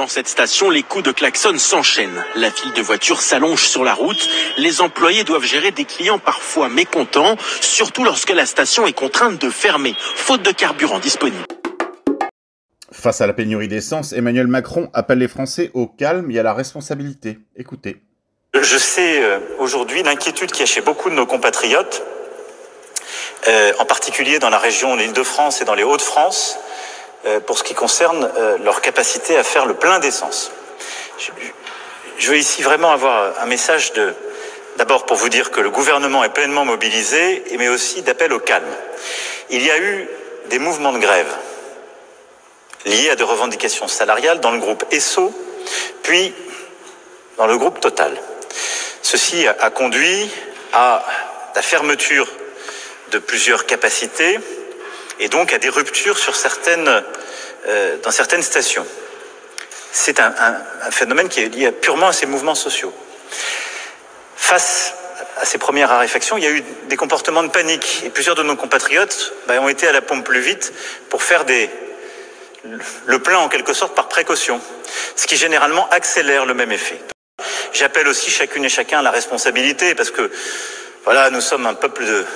Devant 0.00 0.08
cette 0.08 0.28
station, 0.28 0.70
les 0.70 0.82
coups 0.82 1.04
de 1.04 1.12
klaxon 1.12 1.58
s'enchaînent. 1.58 2.24
La 2.34 2.50
file 2.50 2.72
de 2.72 2.80
voitures 2.80 3.20
s'allonge 3.20 3.66
sur 3.66 3.84
la 3.84 3.92
route. 3.92 4.30
Les 4.56 4.80
employés 4.80 5.24
doivent 5.24 5.44
gérer 5.44 5.72
des 5.72 5.84
clients 5.84 6.18
parfois 6.18 6.70
mécontents, 6.70 7.36
surtout 7.60 8.02
lorsque 8.02 8.30
la 8.30 8.46
station 8.46 8.86
est 8.86 8.94
contrainte 8.94 9.38
de 9.38 9.50
fermer, 9.50 9.94
faute 9.98 10.40
de 10.40 10.52
carburant 10.52 11.00
disponible. 11.00 11.44
Face 12.90 13.20
à 13.20 13.26
la 13.26 13.34
pénurie 13.34 13.68
d'essence, 13.68 14.14
Emmanuel 14.14 14.46
Macron 14.46 14.88
appelle 14.94 15.18
les 15.18 15.28
Français 15.28 15.70
au 15.74 15.86
calme 15.86 16.30
et 16.30 16.38
à 16.38 16.42
la 16.42 16.54
responsabilité. 16.54 17.38
Écoutez. 17.54 17.98
Je 18.54 18.78
sais 18.78 19.22
euh, 19.22 19.38
aujourd'hui 19.58 20.02
l'inquiétude 20.02 20.50
qu'il 20.50 20.60
y 20.60 20.62
a 20.62 20.66
chez 20.66 20.80
beaucoup 20.80 21.10
de 21.10 21.14
nos 21.14 21.26
compatriotes, 21.26 22.02
euh, 23.48 23.74
en 23.78 23.84
particulier 23.84 24.38
dans 24.38 24.48
la 24.48 24.58
région 24.58 24.96
de 24.96 25.02
l'Île-de-France 25.02 25.60
et 25.60 25.66
dans 25.66 25.74
les 25.74 25.84
Hauts-de-France, 25.84 26.56
euh, 26.56 26.69
pour 27.46 27.58
ce 27.58 27.64
qui 27.64 27.74
concerne 27.74 28.30
euh, 28.36 28.56
leur 28.58 28.80
capacité 28.80 29.36
à 29.36 29.42
faire 29.42 29.66
le 29.66 29.74
plein 29.74 29.98
d'essence. 29.98 30.50
Je, 32.18 32.30
veux 32.30 32.38
ici 32.38 32.62
vraiment 32.62 32.92
avoir 32.92 33.38
un 33.40 33.46
message 33.46 33.92
de, 33.92 34.14
d'abord 34.76 35.04
pour 35.04 35.16
vous 35.16 35.28
dire 35.28 35.50
que 35.50 35.60
le 35.60 35.70
gouvernement 35.70 36.24
est 36.24 36.32
pleinement 36.32 36.64
mobilisé, 36.64 37.42
mais 37.58 37.68
aussi 37.68 38.02
d'appel 38.02 38.32
au 38.32 38.38
calme. 38.38 38.72
Il 39.50 39.62
y 39.62 39.70
a 39.70 39.78
eu 39.78 40.08
des 40.48 40.58
mouvements 40.58 40.92
de 40.92 40.98
grève 40.98 41.34
liés 42.86 43.10
à 43.10 43.16
des 43.16 43.24
revendications 43.24 43.88
salariales 43.88 44.40
dans 44.40 44.52
le 44.52 44.58
groupe 44.58 44.84
ESSO, 44.90 45.32
puis 46.02 46.34
dans 47.36 47.46
le 47.46 47.58
groupe 47.58 47.80
Total. 47.80 48.16
Ceci 49.02 49.46
a 49.46 49.70
conduit 49.70 50.30
à 50.72 51.04
la 51.54 51.62
fermeture 51.62 52.28
de 53.10 53.18
plusieurs 53.18 53.66
capacités 53.66 54.38
et 55.20 55.28
donc 55.28 55.52
à 55.52 55.58
des 55.58 55.68
ruptures 55.68 56.18
sur 56.18 56.34
certaines, 56.34 57.02
euh, 57.68 57.96
dans 58.02 58.10
certaines 58.10 58.42
stations. 58.42 58.86
C'est 59.92 60.18
un, 60.18 60.34
phénomène 60.90 61.28
qui 61.28 61.40
est 61.40 61.48
lié 61.48 61.70
purement 61.72 62.08
à 62.08 62.12
ces 62.12 62.26
mouvements 62.26 62.54
sociaux. 62.54 62.92
Face 64.36 64.94
à 65.36 65.44
ces 65.44 65.58
premières 65.58 65.90
raréfactions, 65.90 66.38
il 66.38 66.44
y 66.44 66.46
a 66.46 66.50
eu 66.50 66.64
des 66.88 66.96
comportements 66.96 67.42
de 67.42 67.48
panique 67.48 68.02
et 68.04 68.10
plusieurs 68.10 68.34
de 68.34 68.42
nos 68.42 68.56
compatriotes 68.56 69.32
ben, 69.46 69.60
ont 69.60 69.68
été 69.68 69.86
à 69.86 69.92
la 69.92 70.00
pompe 70.00 70.24
plus 70.24 70.40
vite 70.40 70.72
pour 71.08 71.22
faire 71.22 71.44
le 73.06 73.18
plein 73.18 73.38
en 73.38 73.48
quelque 73.48 73.72
sorte 73.72 73.94
par 73.94 74.08
précaution, 74.08 74.60
ce 75.16 75.26
qui 75.26 75.36
généralement 75.36 75.88
accélère 75.90 76.46
le 76.46 76.54
même 76.54 76.72
effet. 76.72 76.98
J'appelle 77.72 78.08
aussi 78.08 78.30
chacune 78.30 78.64
et 78.64 78.68
chacun 78.68 79.00
à 79.00 79.02
la 79.02 79.10
responsabilité 79.10 79.94
parce 79.94 80.10
que 80.10 80.30
voilà, 81.04 81.30
nous 81.30 81.40
sommes 81.40 81.66
un 81.66 81.74
peuple 81.74 82.04
de, 82.04 82.26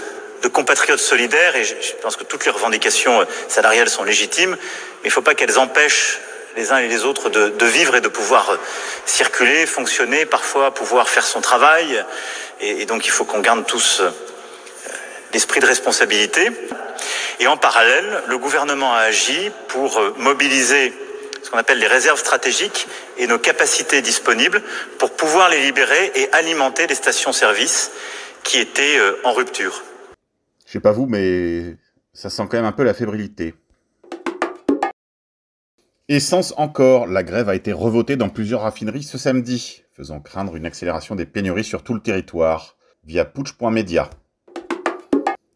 de 0.44 0.48
compatriotes 0.48 1.00
solidaires 1.00 1.56
et 1.56 1.64
je, 1.64 1.74
pense 2.02 2.16
que 2.16 2.24
toutes 2.24 2.44
les 2.44 2.50
revendications 2.50 3.22
euh, 3.22 3.24
salariales 3.48 3.88
sont 3.88 4.04
légitimes, 4.04 4.50
mais 4.50 5.04
il 5.04 5.08
ne 5.08 5.12
faut 5.12 5.22
pas 5.22 5.34
qu'elles 5.34 5.58
empêchent 5.58 6.20
les 6.54 6.70
uns 6.70 6.76
et 6.78 6.86
les 6.86 7.04
autres 7.04 7.30
de, 7.30 7.66
vivre 7.66 7.96
et 7.96 8.02
de 8.02 8.08
pouvoir 8.08 8.50
euh, 8.50 8.56
circuler, 9.06 9.64
fonctionner, 9.64 10.26
parfois 10.26 10.74
pouvoir 10.74 11.08
faire 11.08 11.24
son 11.24 11.40
travail. 11.40 12.04
Et, 12.60 12.82
et 12.82 12.86
donc 12.86 13.06
il 13.06 13.10
faut 13.10 13.24
qu'on 13.24 13.40
garde 13.40 13.66
tous 13.66 14.00
euh, 14.00 14.10
l'esprit 15.32 15.60
de 15.60 15.66
responsabilité. 15.66 16.50
Et 17.40 17.46
en 17.46 17.56
parallèle, 17.56 18.22
le 18.26 18.36
gouvernement 18.36 18.94
a 18.94 19.00
agi 19.00 19.50
pour 19.68 20.00
mobiliser 20.18 20.92
ce 21.42 21.50
qu'on 21.50 21.58
appelle 21.58 21.78
les 21.78 21.86
réserves 21.86 22.20
stratégiques 22.20 22.86
et 23.16 23.26
nos 23.26 23.38
capacités 23.38 24.02
disponibles 24.02 24.62
pour 24.98 25.10
pouvoir 25.10 25.48
les 25.48 25.60
libérer 25.60 26.12
et 26.14 26.30
alimenter 26.32 26.86
les 26.86 26.94
stations-service 26.94 27.90
qui 28.44 28.60
étaient 28.60 29.00
en 29.24 29.32
rupture. 29.32 29.82
Pas 30.80 30.92
vous, 30.92 31.06
mais 31.06 31.76
ça 32.12 32.30
sent 32.30 32.44
quand 32.50 32.56
même 32.56 32.64
un 32.64 32.72
peu 32.72 32.84
la 32.84 32.94
fébrilité. 32.94 33.54
Essence 36.08 36.52
encore, 36.58 37.06
la 37.06 37.22
grève 37.22 37.48
a 37.48 37.54
été 37.54 37.72
revotée 37.72 38.16
dans 38.16 38.28
plusieurs 38.28 38.60
raffineries 38.60 39.04
ce 39.04 39.16
samedi, 39.16 39.84
faisant 39.94 40.20
craindre 40.20 40.54
une 40.56 40.66
accélération 40.66 41.14
des 41.14 41.24
pénuries 41.24 41.64
sur 41.64 41.82
tout 41.82 41.94
le 41.94 42.00
territoire, 42.00 42.76
via 43.04 43.24
putsch.media. 43.24 44.10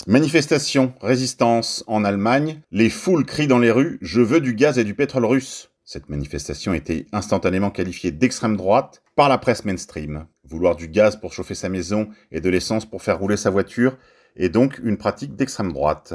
Manifestation, 0.06 0.94
résistance 1.02 1.84
en 1.86 2.02
Allemagne, 2.02 2.62
les 2.70 2.88
foules 2.88 3.26
crient 3.26 3.46
dans 3.46 3.58
les 3.58 3.70
rues 3.70 3.98
Je 4.00 4.22
veux 4.22 4.40
du 4.40 4.54
gaz 4.54 4.78
et 4.78 4.84
du 4.84 4.94
pétrole 4.94 5.26
russe. 5.26 5.70
Cette 5.84 6.08
manifestation 6.08 6.72
été 6.72 7.06
instantanément 7.12 7.70
qualifiée 7.70 8.10
d'extrême 8.10 8.56
droite 8.56 9.02
par 9.16 9.28
la 9.28 9.36
presse 9.36 9.66
mainstream. 9.66 10.26
Vouloir 10.44 10.76
du 10.76 10.88
gaz 10.88 11.16
pour 11.16 11.34
chauffer 11.34 11.54
sa 11.54 11.68
maison 11.68 12.08
et 12.30 12.40
de 12.40 12.48
l'essence 12.48 12.86
pour 12.86 13.02
faire 13.02 13.18
rouler 13.18 13.36
sa 13.36 13.50
voiture 13.50 13.98
est 14.36 14.48
donc 14.48 14.78
une 14.82 14.96
pratique 14.96 15.36
d'extrême 15.36 15.72
droite. 15.72 16.14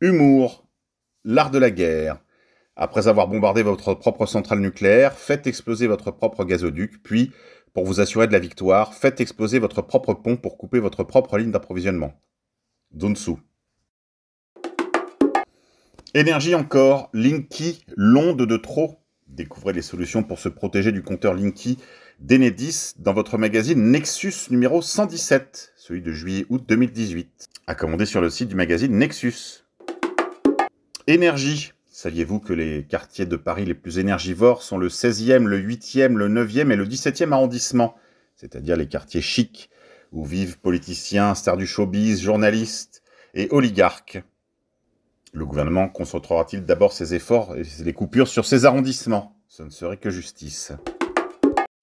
Humour, 0.00 0.66
l'art 1.24 1.50
de 1.50 1.58
la 1.58 1.70
guerre. 1.70 2.18
Après 2.74 3.08
avoir 3.08 3.28
bombardé 3.28 3.62
votre 3.62 3.94
propre 3.94 4.26
centrale 4.26 4.60
nucléaire, 4.60 5.12
faites 5.12 5.46
exploser 5.46 5.86
votre 5.86 6.10
propre 6.10 6.44
gazoduc, 6.44 7.02
puis, 7.02 7.32
pour 7.74 7.84
vous 7.84 8.00
assurer 8.00 8.26
de 8.26 8.32
la 8.32 8.38
victoire, 8.38 8.94
faites 8.94 9.20
exploser 9.20 9.58
votre 9.58 9.82
propre 9.82 10.14
pont 10.14 10.36
pour 10.36 10.56
couper 10.58 10.80
votre 10.80 11.04
propre 11.04 11.38
ligne 11.38 11.50
d'approvisionnement. 11.50 12.14
Donsu. 12.90 13.32
Énergie 16.14 16.54
encore, 16.54 17.08
Linky, 17.14 17.84
l'onde 17.96 18.44
de 18.44 18.56
trop. 18.56 18.98
Découvrez 19.28 19.72
les 19.72 19.82
solutions 19.82 20.22
pour 20.22 20.38
se 20.38 20.50
protéger 20.50 20.92
du 20.92 21.02
compteur 21.02 21.32
Linky 21.32 21.78
d'Enedis 22.22 22.94
dans 22.98 23.12
votre 23.12 23.36
magazine 23.36 23.90
Nexus 23.90 24.50
numéro 24.50 24.80
117, 24.80 25.72
celui 25.76 26.02
de 26.02 26.12
juillet-août 26.12 26.62
2018. 26.68 27.48
À 27.66 27.74
commander 27.74 28.06
sur 28.06 28.20
le 28.20 28.30
site 28.30 28.48
du 28.48 28.54
magazine 28.54 28.96
Nexus. 28.96 29.64
Énergie. 31.08 31.72
Saviez-vous 31.90 32.38
que 32.38 32.52
les 32.52 32.84
quartiers 32.84 33.26
de 33.26 33.34
Paris 33.36 33.64
les 33.64 33.74
plus 33.74 33.98
énergivores 33.98 34.62
sont 34.62 34.78
le 34.78 34.88
16e, 34.88 35.46
le 35.46 35.60
8e, 35.60 36.14
le 36.14 36.28
9e 36.28 36.70
et 36.70 36.76
le 36.76 36.86
17e 36.86 37.32
arrondissement, 37.32 37.96
c'est-à-dire 38.36 38.76
les 38.76 38.86
quartiers 38.86 39.20
chics, 39.20 39.68
où 40.12 40.24
vivent 40.24 40.60
politiciens, 40.60 41.34
stars 41.34 41.56
du 41.56 41.66
showbiz, 41.66 42.22
journalistes 42.22 43.02
et 43.34 43.48
oligarques? 43.50 44.22
Le 45.32 45.44
gouvernement 45.44 45.88
concentrera-t-il 45.88 46.64
d'abord 46.64 46.92
ses 46.92 47.14
efforts 47.14 47.56
et 47.56 47.64
les 47.82 47.92
coupures 47.92 48.28
sur 48.28 48.46
ces 48.46 48.64
arrondissements? 48.64 49.36
Ce 49.48 49.64
ne 49.64 49.70
serait 49.70 49.96
que 49.96 50.10
justice. 50.10 50.72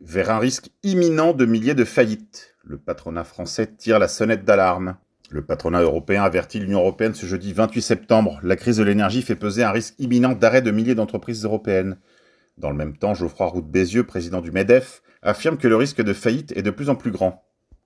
Vers 0.01 0.29
un 0.29 0.39
risque 0.39 0.69
imminent 0.81 1.33
de 1.33 1.45
milliers 1.45 1.73
de 1.73 1.83
faillites, 1.83 2.55
le 2.63 2.77
patronat 2.77 3.25
français 3.25 3.67
tire 3.67 3.99
la 3.99 4.07
sonnette 4.07 4.45
d'alarme. 4.45 4.95
Le 5.29 5.43
patronat 5.45 5.81
européen 5.81 6.23
avertit 6.23 6.59
l'Union 6.59 6.79
européenne 6.79 7.13
ce 7.13 7.25
jeudi 7.25 7.51
28 7.51 7.81
septembre. 7.81 8.39
La 8.41 8.55
crise 8.55 8.77
de 8.77 8.83
l'énergie 8.83 9.21
fait 9.21 9.35
peser 9.35 9.61
un 9.61 9.71
risque 9.71 9.95
imminent 9.99 10.35
d'arrêt 10.35 10.61
de 10.61 10.71
milliers 10.71 10.95
d'entreprises 10.95 11.43
européennes. 11.43 11.97
Dans 12.57 12.69
le 12.69 12.77
même 12.77 12.95
temps, 12.95 13.13
Geoffroy 13.13 13.47
Roux 13.47 13.61
Bézieux, 13.61 14.05
président 14.05 14.39
du 14.39 14.51
MEDEF, 14.51 15.01
affirme 15.21 15.57
que 15.57 15.67
le 15.67 15.75
risque 15.75 16.01
de 16.01 16.13
faillite 16.13 16.55
est 16.55 16.63
de 16.63 16.71
plus 16.71 16.89
en 16.89 16.95
plus 16.95 17.11
grand. 17.11 17.43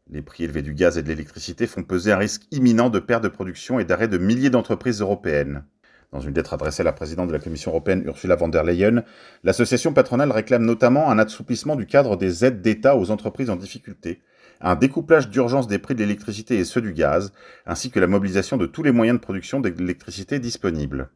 Les 0.07 0.21
prix 0.21 0.43
élevés 0.43 0.61
du 0.61 0.75
gaz 0.75 0.99
et 0.99 1.01
de 1.01 1.07
l'électricité 1.07 1.65
font 1.65 1.81
peser 1.81 2.11
un 2.11 2.17
risque 2.17 2.43
imminent 2.51 2.91
de 2.91 2.99
perte 2.99 3.23
de 3.23 3.27
production 3.27 3.79
et 3.79 3.85
d'arrêt 3.85 4.07
de 4.07 4.19
milliers 4.19 4.51
d'entreprises 4.51 5.01
européennes. 5.01 5.65
Dans 6.13 6.19
une 6.19 6.35
lettre 6.35 6.53
adressée 6.53 6.81
à 6.81 6.83
la 6.83 6.93
présidente 6.93 7.27
de 7.27 7.33
la 7.33 7.39
Commission 7.39 7.71
européenne 7.71 8.03
Ursula 8.05 8.35
von 8.35 8.47
der 8.47 8.63
Leyen, 8.63 9.03
l'association 9.43 9.93
patronale 9.93 10.31
réclame 10.31 10.63
notamment 10.63 11.09
un 11.09 11.17
assouplissement 11.17 11.75
du 11.75 11.87
cadre 11.87 12.17
des 12.17 12.45
aides 12.45 12.61
d'État 12.61 12.95
aux 12.95 13.09
entreprises 13.09 13.49
en 13.49 13.55
difficulté, 13.55 14.21
un 14.61 14.75
découplage 14.75 15.29
d'urgence 15.29 15.67
des 15.67 15.79
prix 15.79 15.95
de 15.95 16.01
l'électricité 16.01 16.59
et 16.59 16.65
ceux 16.65 16.81
du 16.81 16.93
gaz, 16.93 17.33
ainsi 17.65 17.89
que 17.89 17.99
la 17.99 18.05
mobilisation 18.05 18.57
de 18.57 18.67
tous 18.67 18.83
les 18.83 18.91
moyens 18.91 19.17
de 19.17 19.23
production 19.23 19.59
d'électricité 19.59 20.37
disponibles. 20.37 21.09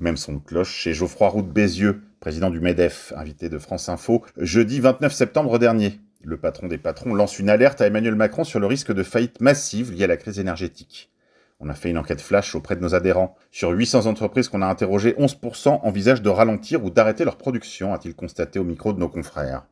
Même 0.00 0.16
son 0.16 0.38
cloche 0.38 0.72
chez 0.72 0.94
Geoffroy 0.94 1.28
Roux 1.28 1.42
de 1.42 1.50
Bézieux, 1.50 2.02
président 2.20 2.50
du 2.50 2.60
MEDEF, 2.60 3.14
invité 3.16 3.48
de 3.48 3.58
France 3.58 3.88
Info, 3.88 4.24
jeudi 4.36 4.78
29 4.78 5.12
septembre 5.12 5.58
dernier. 5.58 5.98
Le 6.22 6.36
patron 6.36 6.68
des 6.68 6.78
patrons 6.78 7.14
lance 7.14 7.40
une 7.40 7.50
alerte 7.50 7.80
à 7.80 7.88
Emmanuel 7.88 8.14
Macron 8.14 8.44
sur 8.44 8.60
le 8.60 8.66
risque 8.66 8.92
de 8.92 9.02
faillite 9.02 9.40
massive 9.40 9.92
liée 9.92 10.04
à 10.04 10.08
la 10.08 10.16
crise 10.16 10.38
énergétique. 10.38 11.10
On 11.58 11.70
a 11.70 11.74
fait 11.74 11.90
une 11.90 11.98
enquête 11.98 12.20
flash 12.20 12.54
auprès 12.54 12.76
de 12.76 12.82
nos 12.82 12.94
adhérents. 12.94 13.34
Sur 13.50 13.70
800 13.70 14.06
entreprises 14.06 14.48
qu'on 14.48 14.60
a 14.60 14.66
interrogées, 14.66 15.14
11% 15.18 15.80
envisagent 15.82 16.22
de 16.22 16.28
ralentir 16.28 16.84
ou 16.84 16.90
d'arrêter 16.90 17.24
leur 17.24 17.38
production, 17.38 17.94
a-t-il 17.94 18.14
constaté 18.14 18.58
au 18.58 18.64
micro 18.64 18.92
de 18.92 19.00
nos 19.00 19.08
confrères. 19.08 19.66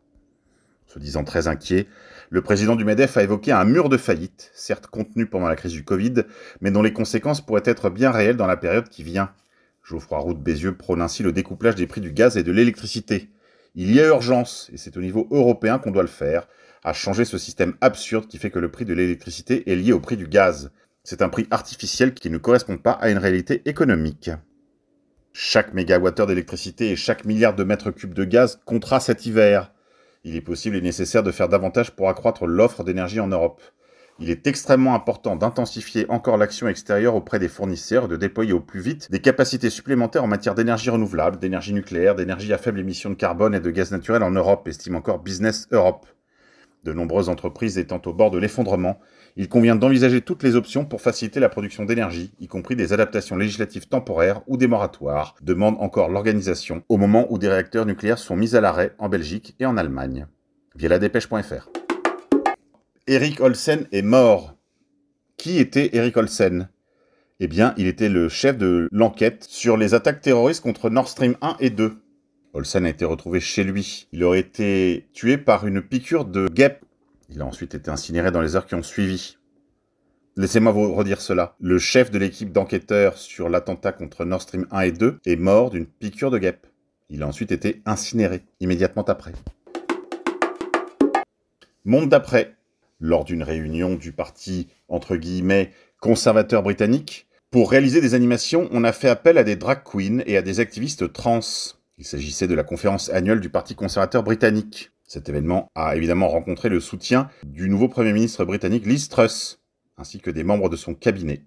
Se 0.87 0.99
disant 0.99 1.25
très 1.25 1.47
inquiet, 1.47 1.87
le 2.31 2.41
président 2.41 2.76
du 2.76 2.85
MEDEF 2.85 3.17
a 3.17 3.23
évoqué 3.23 3.53
un 3.53 3.64
mur 3.64 3.88
de 3.88 3.97
faillite, 3.97 4.50
certes 4.55 4.87
contenu 4.87 5.26
pendant 5.26 5.49
la 5.49 5.57
crise 5.57 5.73
du 5.73 5.85
Covid, 5.85 6.23
mais 6.61 6.71
dont 6.71 6.83
les 6.83 6.93
conséquences 6.93 7.41
pourraient 7.41 7.62
être 7.64 7.91
bien 7.91 8.11
réelles 8.11 8.37
dans 8.37 8.47
la 8.47 8.57
période 8.57 8.88
qui 8.88 9.03
vient. 9.03 9.31
Geoffroy 9.83 10.19
Roux 10.19 10.35
de 10.35 10.38
Bézieux 10.38 10.76
prône 10.76 11.03
ainsi 11.03 11.23
le 11.23 11.33
découplage 11.33 11.75
des 11.75 11.87
prix 11.87 12.00
du 12.00 12.12
gaz 12.12 12.38
et 12.38 12.43
de 12.43 12.53
l'électricité. 12.53 13.29
Il 13.75 13.93
y 13.93 14.00
a 14.00 14.07
urgence, 14.07 14.71
et 14.73 14.79
c'est 14.79 14.97
au 14.97 15.00
niveau 15.00 15.26
européen 15.31 15.79
qu'on 15.79 15.91
doit 15.91 16.03
le 16.03 16.09
faire, 16.09 16.49
à 16.85 16.93
changer 16.93 17.25
ce 17.25 17.38
système 17.38 17.75
absurde 17.81 18.26
qui 18.26 18.38
fait 18.38 18.50
que 18.50 18.59
le 18.59 18.71
prix 18.71 18.85
de 18.85 18.95
l'électricité 18.95 19.71
est 19.71 19.76
lié 19.76 19.93
au 19.93 20.00
prix 20.00 20.17
du 20.17 20.29
gaz. 20.29 20.71
C'est 21.07 21.21
un 21.21 21.29
prix 21.29 21.47
artificiel 21.51 22.15
qui 22.15 22.31
ne 22.31 22.39
correspond 22.39 22.79
pas 22.79 22.93
à 22.93 23.11
une 23.11 23.19
réalité 23.19 23.61
économique. 23.67 24.31
Chaque 25.35 25.75
mégawattheure 25.75 26.27
d'électricité 26.27 26.91
et 26.91 26.97
chaque 26.97 27.27
milliard 27.27 27.55
de 27.55 27.63
mètres 27.63 27.91
cubes 27.91 28.15
de 28.15 28.25
gaz 28.25 28.59
comptera 28.65 29.01
cet 29.01 29.27
hiver. 29.27 29.71
Il 30.25 30.35
est 30.35 30.41
possible 30.41 30.77
et 30.77 30.81
nécessaire 30.81 31.23
de 31.23 31.31
faire 31.31 31.51
davantage 31.51 31.91
pour 31.91 32.09
accroître 32.09 32.47
l'offre 32.47 32.85
d'énergie 32.85 33.21
en 33.21 33.27
Europe. 33.27 33.61
Il 34.19 34.31
est 34.31 34.47
extrêmement 34.47 34.95
important 34.95 35.37
d'intensifier 35.37 36.07
encore 36.09 36.39
l'action 36.39 36.69
extérieure 36.69 37.17
auprès 37.17 37.39
des 37.39 37.49
fournisseurs 37.49 38.07
et 38.07 38.09
de 38.09 38.17
déployer 38.17 38.55
au 38.55 38.61
plus 38.61 38.81
vite 38.81 39.11
des 39.11 39.21
capacités 39.21 39.69
supplémentaires 39.69 40.25
en 40.25 40.29
matière 40.29 40.55
d'énergie 40.55 40.89
renouvelable, 40.89 41.39
d'énergie 41.39 41.75
nucléaire, 41.75 42.15
d'énergie 42.15 42.55
à 42.55 42.59
faible 42.59 42.81
émission 42.81 43.11
de 43.11 43.15
carbone 43.15 43.55
et 43.55 43.61
de 43.61 43.71
gaz 43.71 43.91
naturel 43.91 44.23
en 44.23 44.31
Europe, 44.31 44.67
estime 44.69 44.97
encore 44.97 45.19
Business 45.19 45.69
Europe. 45.71 46.07
De 46.85 46.93
nombreuses 46.93 47.29
entreprises 47.29 47.77
étant 47.77 48.01
au 48.07 48.13
bord 48.15 48.31
de 48.31 48.39
l'effondrement, 48.39 49.01
il 49.37 49.49
convient 49.49 49.75
d'envisager 49.75 50.21
toutes 50.21 50.45
les 50.45 50.55
options 50.55 50.85
pour 50.85 51.00
faciliter 51.00 51.41
la 51.41 51.49
production 51.49 51.85
d'énergie, 51.85 52.33
y 52.38 52.47
compris 52.47 52.76
des 52.76 52.93
adaptations 52.93 53.37
législatives 53.37 53.88
temporaires 53.88 54.43
ou 54.47 54.57
des 54.57 54.69
moratoires, 54.69 55.35
demande 55.43 55.76
encore 55.81 56.09
l'organisation 56.09 56.85
au 56.88 56.97
moment 56.97 57.26
où 57.31 57.38
des 57.38 57.49
réacteurs 57.49 57.85
nucléaires 57.85 58.19
sont 58.19 58.37
mis 58.37 58.55
à 58.55 58.61
l'arrêt 58.61 58.95
en 58.99 59.09
Belgique 59.09 59.57
et 59.59 59.67
en 59.67 59.76
Allemagne. 59.76 60.29
Via 60.76 60.88
la 60.88 61.00
dépêche.fr. 61.00 61.69
Eric 63.09 63.41
Olsen 63.41 63.87
est 63.91 64.03
mort. 64.03 64.55
Qui 65.37 65.59
était 65.59 65.91
Eric 65.97 66.17
Olsen? 66.17 66.69
Eh 67.41 67.49
bien, 67.49 67.75
il 67.76 67.88
était 67.88 68.09
le 68.09 68.29
chef 68.29 68.57
de 68.57 68.88
l'enquête 68.93 69.45
sur 69.49 69.76
les 69.76 69.95
attaques 69.95 70.21
terroristes 70.21 70.62
contre 70.62 70.91
Nord 70.91 71.09
Stream 71.09 71.37
1 71.43 71.57
et 71.59 71.71
2. 71.71 71.97
Olsen 72.53 72.87
a 72.87 72.88
été 72.88 73.05
retrouvé 73.05 73.41
chez 73.41 73.64
lui. 73.64 74.07
Il 74.12 74.23
aurait 74.23 74.38
été 74.38 75.09
tué 75.12 75.37
par 75.38 75.67
une 75.67 75.83
piqûre 75.83 76.25
de 76.25 76.47
guêpe 76.47 76.85
il 77.35 77.43
a 77.43 77.47
ensuite 77.47 77.75
été 77.75 77.91
incinéré 77.91 78.31
dans 78.31 78.41
les 78.41 78.55
heures 78.55 78.67
qui 78.67 78.76
ont 78.76 78.83
suivi. 78.83 79.38
Laissez-moi 80.37 80.71
vous 80.71 80.95
redire 80.95 81.21
cela. 81.21 81.57
Le 81.61 81.79
chef 81.79 82.12
de 82.12 82.19
l'équipe 82.19 82.53
d'enquêteurs 82.53 83.19
sur 83.19 83.49
l'attentat 83.49 83.91
contre 83.91 84.25
Nord 84.25 84.43
Stream 84.43 84.67
1 84.71 84.81
et 84.83 84.93
2 84.93 85.19
est 85.26 85.37
mort 85.37 85.71
d'une 85.71 85.87
piqûre 85.87 86.31
de 86.31 86.38
guêpe. 86.38 86.69
Il 87.09 87.25
a 87.25 87.26
ensuite 87.26 87.50
été 87.50 87.83
incinéré, 87.87 88.43
immédiatement 88.61 89.03
après. 89.03 89.33
Monde 91.85 92.09
d'après. 92.09 92.55
Lors 93.01 93.25
d'une 93.25 93.42
réunion 93.42 93.97
du 93.97 94.12
parti, 94.12 94.68
entre 94.88 95.16
guillemets, 95.16 95.73
conservateur 96.01 96.62
britannique, 96.62 97.27
pour 97.51 97.70
réaliser 97.70 98.01
des 98.01 98.14
animations, 98.14 98.68
on 98.70 98.85
a 98.85 98.92
fait 98.92 99.09
appel 99.09 99.38
à 99.38 99.44
des 99.44 99.57
drag 99.57 99.83
queens 99.83 100.23
et 100.27 100.37
à 100.37 100.42
des 100.42 100.61
activistes 100.61 101.12
trans. 101.12 101.40
Il 101.99 102.05
s'agissait 102.05 102.47
de 102.47 102.55
la 102.55 102.64
conférence 102.64 103.11
annuelle 103.11 103.40
du 103.40 103.51
Parti 103.51 103.75
conservateur 103.75 104.23
britannique. 104.23 104.92
Cet 105.14 105.29
événement 105.29 105.70
a 105.77 105.94
évidemment 105.94 106.27
rencontré 106.27 106.68
le 106.68 106.81
soutien 106.81 107.31
du 107.44 107.70
nouveau 107.70 107.87
Premier 107.87 108.12
ministre 108.12 108.44
britannique 108.44 108.85
Liz 108.85 109.09
Truss, 109.09 109.61
ainsi 109.96 110.18
que 110.18 110.29
des 110.29 110.42
membres 110.42 110.68
de 110.68 110.74
son 110.74 110.92
cabinet. 110.92 111.44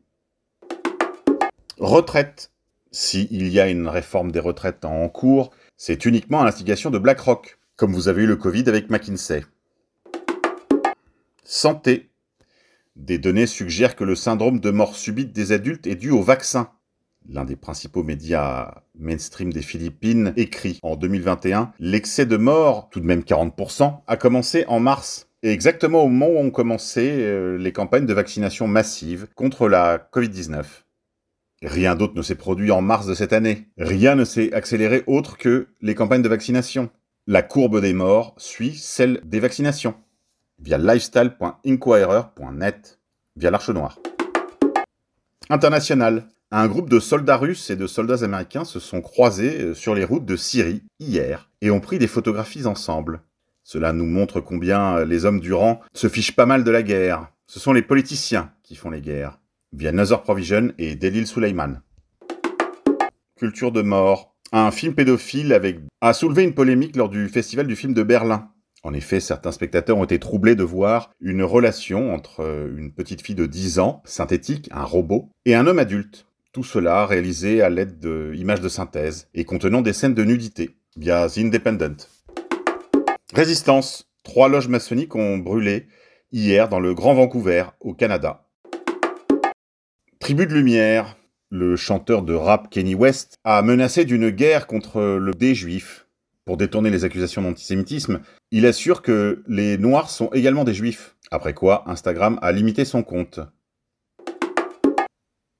Retraite. 1.77 2.53
S'il 2.93 3.49
y 3.49 3.59
a 3.59 3.67
une 3.67 3.89
réforme 3.89 4.31
des 4.31 4.39
retraites 4.39 4.85
en 4.85 5.09
cours, 5.09 5.51
c'est 5.75 6.05
uniquement 6.05 6.39
à 6.39 6.45
l'instigation 6.45 6.91
de 6.91 6.97
BlackRock, 6.97 7.59
comme 7.75 7.91
vous 7.91 8.07
avez 8.07 8.23
eu 8.23 8.25
le 8.25 8.37
Covid 8.37 8.63
avec 8.67 8.89
McKinsey. 8.89 9.43
Santé. 11.43 12.09
Des 12.95 13.17
données 13.17 13.47
suggèrent 13.47 13.97
que 13.97 14.05
le 14.05 14.15
syndrome 14.15 14.61
de 14.61 14.71
mort 14.71 14.95
subite 14.95 15.33
des 15.33 15.51
adultes 15.51 15.87
est 15.87 15.95
dû 15.95 16.09
au 16.09 16.21
vaccin 16.21 16.71
l'un 17.29 17.45
des 17.45 17.55
principaux 17.55 18.03
médias 18.03 18.73
mainstream 18.97 19.53
des 19.53 19.61
Philippines, 19.61 20.33
écrit 20.35 20.79
en 20.81 20.95
2021 20.95 21.73
L'excès 21.79 22.25
de 22.25 22.37
mort, 22.37 22.89
tout 22.89 22.99
de 22.99 23.05
même 23.05 23.21
40%, 23.21 23.99
a 24.07 24.17
commencé 24.17 24.65
en 24.67 24.79
mars. 24.79 25.27
Et 25.43 25.51
exactement 25.51 26.03
au 26.03 26.07
moment 26.07 26.31
où 26.31 26.45
ont 26.45 26.49
commencé 26.49 27.19
euh, 27.21 27.57
les 27.57 27.71
campagnes 27.71 28.07
de 28.07 28.13
vaccination 28.13 28.67
massive 28.67 29.27
contre 29.35 29.69
la 29.69 29.97
Covid-19. 29.97 30.63
Rien 31.63 31.95
d'autre 31.95 32.13
ne 32.15 32.21
s'est 32.21 32.35
produit 32.35 32.69
en 32.71 32.81
mars 32.81 33.07
de 33.07 33.13
cette 33.13 33.31
année. 33.33 33.67
Rien 33.77 34.15
ne 34.15 34.23
s'est 34.25 34.53
accéléré 34.53 35.03
autre 35.07 35.37
que 35.37 35.67
les 35.81 35.95
campagnes 35.95 36.21
de 36.21 36.29
vaccination. 36.29 36.89
La 37.27 37.43
courbe 37.43 37.81
des 37.81 37.93
morts 37.93 38.35
suit 38.37 38.75
celle 38.75 39.21
des 39.25 39.39
vaccinations. 39.39 39.95
Via 40.59 40.77
lifestyle.inquirer.net. 40.77 42.99
Via 43.35 43.51
l'Arche 43.51 43.69
Noire. 43.69 43.99
International. 45.49 46.27
Un 46.49 46.67
groupe 46.67 46.89
de 46.89 47.01
soldats 47.01 47.35
russes 47.35 47.69
et 47.71 47.75
de 47.75 47.87
soldats 47.87 48.23
américains 48.23 48.63
se 48.63 48.79
sont 48.79 49.01
croisés 49.01 49.59
euh, 49.59 49.73
sur 49.73 49.93
les 49.93 50.05
routes 50.05 50.23
de 50.23 50.37
Syrie 50.37 50.81
hier 50.97 51.49
et 51.61 51.71
ont 51.71 51.81
pris 51.81 51.99
des 51.99 52.07
photographies 52.07 52.67
ensemble. 52.67 53.19
Cela 53.63 53.91
nous 53.91 54.05
montre 54.05 54.39
combien 54.39 54.99
euh, 54.99 55.05
les 55.05 55.25
hommes 55.25 55.41
du 55.41 55.51
rang 55.51 55.81
se 55.93 56.07
fichent 56.07 56.37
pas 56.37 56.45
mal 56.45 56.63
de 56.63 56.71
la 56.71 56.83
guerre. 56.83 57.27
Ce 57.47 57.59
sont 57.59 57.73
les 57.73 57.81
politiciens 57.81 58.53
qui 58.63 58.75
font 58.75 58.89
les 58.89 59.01
guerres, 59.01 59.41
via 59.73 59.91
Nether 59.91 60.15
Provision 60.23 60.71
et 60.77 60.95
Delil 60.95 61.27
Suleiman. 61.27 61.81
Culture 63.35 63.73
de 63.73 63.81
mort. 63.81 64.33
Un 64.53 64.71
film 64.71 64.95
pédophile 64.95 65.51
avec... 65.51 65.79
a 65.99 66.13
soulevé 66.13 66.43
une 66.43 66.53
polémique 66.53 66.95
lors 66.95 67.09
du 67.09 67.27
festival 67.27 67.67
du 67.67 67.75
film 67.75 67.93
de 67.93 68.03
Berlin. 68.03 68.49
En 68.83 68.93
effet, 68.93 69.19
certains 69.19 69.51
spectateurs 69.51 69.97
ont 69.97 70.05
été 70.05 70.17
troublés 70.17 70.55
de 70.55 70.63
voir 70.63 71.11
une 71.19 71.43
relation 71.43 72.13
entre 72.13 72.39
euh, 72.39 72.73
une 72.77 72.93
petite 72.93 73.21
fille 73.21 73.35
de 73.35 73.47
10 73.47 73.79
ans, 73.79 74.01
synthétique, 74.05 74.69
un 74.71 74.85
robot, 74.85 75.29
et 75.43 75.55
un 75.55 75.67
homme 75.67 75.79
adulte. 75.79 76.26
Tout 76.57 76.63
cela 76.63 77.05
réalisé 77.05 77.61
à 77.61 77.69
l'aide 77.69 77.99
d'images 77.99 78.61
de 78.61 78.67
synthèse 78.67 79.27
et 79.35 79.45
contenant 79.45 79.81
des 79.81 79.93
scènes 79.93 80.15
de 80.15 80.23
nudité 80.23 80.71
via 80.95 81.29
The 81.29 81.37
Independent. 81.37 82.09
Résistance. 83.31 84.09
Trois 84.23 84.49
loges 84.49 84.67
maçonniques 84.67 85.13
ont 85.15 85.37
brûlé 85.37 85.85
hier 86.31 86.67
dans 86.67 86.79
le 86.79 86.95
Grand 86.95 87.13
Vancouver, 87.13 87.65
au 87.79 87.93
Canada. 87.93 88.47
Tribu 90.19 90.47
de 90.47 90.55
lumière. 90.55 91.15
Le 91.51 91.75
chanteur 91.75 92.23
de 92.23 92.33
rap 92.33 92.71
Kenny 92.71 92.95
West 92.95 93.35
a 93.43 93.61
menacé 93.61 94.03
d'une 94.03 94.31
guerre 94.31 94.65
contre 94.65 95.19
le 95.21 95.33
dé 95.35 95.53
juif. 95.53 96.07
Pour 96.43 96.57
détourner 96.57 96.89
les 96.89 97.05
accusations 97.05 97.43
d'antisémitisme, 97.43 98.21
il 98.49 98.65
assure 98.65 99.03
que 99.03 99.43
les 99.47 99.77
Noirs 99.77 100.09
sont 100.09 100.31
également 100.33 100.63
des 100.63 100.73
Juifs. 100.73 101.17
Après 101.29 101.53
quoi, 101.53 101.83
Instagram 101.87 102.39
a 102.41 102.51
limité 102.51 102.83
son 102.83 103.03
compte. 103.03 103.41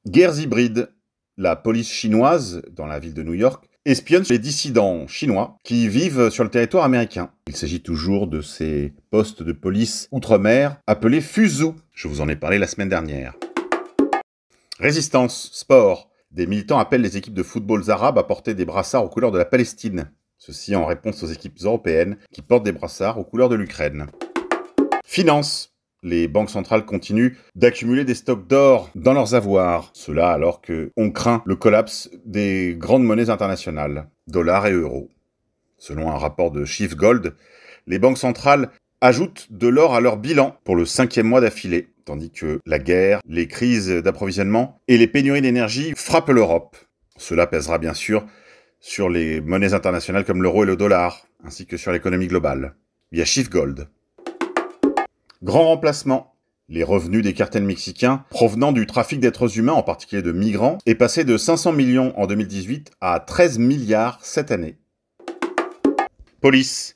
Guerres 0.08 0.39
hybrides. 0.39 0.89
La 1.36 1.58
police 1.58 1.91
chinoise, 1.91 2.62
dans 2.72 2.86
la 2.86 2.98
ville 2.98 3.13
de 3.13 3.24
New 3.24 3.34
York, 3.34 3.67
espionne 3.84 4.24
les 4.30 4.39
dissidents 4.39 5.06
chinois 5.06 5.58
qui 5.65 5.89
vivent 5.89 6.30
sur 6.30 6.46
le 6.46 6.50
territoire 6.50 6.86
américain. 6.86 7.30
Il 7.48 7.58
s'agit 7.58 7.82
toujours 7.82 8.28
de 8.28 8.41
ces 8.41 8.93
postes 9.12 9.43
de 9.43 9.52
police 9.52 10.08
outre-mer 10.12 10.78
appelés 10.88 11.20
FUSU. 11.20 11.74
Je 11.93 12.08
vous 12.08 12.22
en 12.22 12.30
ai 12.30 12.38
parlé 12.38 12.58
la 12.58 12.67
semaine 12.67 12.88
dernière. 12.88 13.34
Résistance, 14.80 15.50
sport. 15.52 16.10
Des 16.32 16.48
militants 16.48 16.80
appellent 16.80 17.02
les 17.02 17.17
équipes 17.17 17.34
de 17.34 17.43
football 17.43 17.84
arabes 17.89 18.17
à 18.17 18.24
porter 18.24 18.54
des 18.54 18.65
brassards 18.65 19.04
aux 19.04 19.10
couleurs 19.10 19.32
de 19.32 19.38
la 19.38 19.46
Palestine. 19.46 20.10
Ceci 20.38 20.74
en 20.76 20.86
réponse 20.86 21.22
aux 21.22 21.28
équipes 21.28 21.62
européennes 21.62 22.17
qui 22.32 22.41
portent 22.41 22.63
des 22.63 22.72
brassards 22.72 23.20
aux 23.20 23.26
couleurs 23.26 23.50
de 23.50 23.56
l'Ukraine. 23.56 24.08
Finance 25.06 25.77
les 26.04 26.28
banques 26.28 26.50
centrales 26.50 26.86
continuent 26.86 27.36
d'accumuler 27.56 28.06
des 28.06 28.16
stocks 28.16 28.48
d'or 28.48 28.90
dans 28.96 29.14
leurs 29.14 29.36
avoirs. 29.36 29.90
Cela 29.94 30.30
alors 30.30 30.62
que 30.62 30.92
on 30.98 31.12
craint 31.12 31.42
le 31.46 31.56
collapse 31.56 32.10
des 32.26 32.76
grandes 32.78 33.04
monnaies 33.04 33.30
internationales, 33.30 34.10
dollars 34.28 34.68
et 34.68 34.74
euros. 34.74 35.10
Selon 35.78 36.12
un 36.12 36.18
rapport 36.18 36.52
de 36.52 36.66
Chief 36.66 36.96
Gold, 36.96 37.36
les 37.86 38.00
banques 38.00 38.18
centrales 38.18 38.70
ajoutent 39.02 39.48
de 39.52 39.68
l'or 39.68 39.96
à 39.96 40.02
leur 40.02 40.18
bilan 40.18 40.58
pour 40.64 40.76
le 40.76 40.86
cinquième 40.86 41.28
mois 41.28 41.42
d'affilée, 41.42 41.90
tandis 42.06 42.32
que 42.32 42.60
la 42.66 42.80
guerre, 42.80 43.22
les 43.28 43.48
crises 43.48 43.90
d'approvisionnement 43.90 44.82
et 44.88 44.98
les 44.98 45.08
pénuries 45.08 45.42
d'énergie 45.42 45.94
frappent 45.96 46.30
l'Europe. 46.30 46.78
Cela 47.18 47.48
pèsera 47.48 47.78
bien 47.78 47.94
sûr 47.94 48.26
sur 48.80 49.10
les 49.10 49.42
monnaies 49.42 49.74
internationales 49.74 50.26
comme 50.26 50.42
l'euro 50.42 50.64
et 50.64 50.68
le 50.68 50.76
dollar, 50.76 51.28
ainsi 51.44 51.66
que 51.66 51.78
sur 51.78 51.92
l'économie 51.92 52.28
globale, 52.28 52.76
via 53.12 53.26
Shift 53.26 53.52
Gold. 53.52 53.88
Grand 55.48 55.64
remplacement. 55.64 56.34
Les 56.68 56.84
revenus 56.84 57.24
des 57.24 57.34
cartels 57.34 57.64
mexicains 57.64 58.26
provenant 58.30 58.74
du 58.74 58.86
trafic 58.86 59.22
d'êtres 59.22 59.58
humains, 59.58 59.72
en 59.72 59.82
particulier 59.82 60.22
de 60.22 60.34
migrants, 60.34 60.78
est 60.86 60.94
passé 60.94 61.24
de 61.24 61.38
500 61.38 61.72
millions 61.72 62.12
en 62.20 62.28
2018 62.28 62.92
à 63.00 63.22
13 63.22 63.58
milliards 63.58 64.20
cette 64.24 64.52
année. 64.52 64.76
Police. 66.42 66.96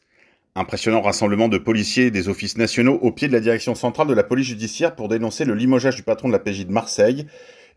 Impressionnant 0.56 1.00
rassemblement 1.00 1.48
de 1.48 1.58
policiers 1.58 2.12
des 2.12 2.28
offices 2.28 2.58
nationaux 2.58 3.00
au 3.02 3.14
pied 3.14 3.30
de 3.30 3.34
la 3.34 3.40
direction 3.40 3.74
centrale 3.74 4.08
de 4.08 4.14
la 4.14 4.24
police 4.26 4.48
judiciaire 4.48 4.98
pour 4.98 5.08
dénoncer 5.08 5.46
le 5.46 5.56
limogeage 5.56 5.96
du 5.96 6.04
patron 6.04 6.28
de 6.28 6.34
la 6.34 6.40
PJ 6.40 6.66
de 6.66 6.74
Marseille 6.74 7.28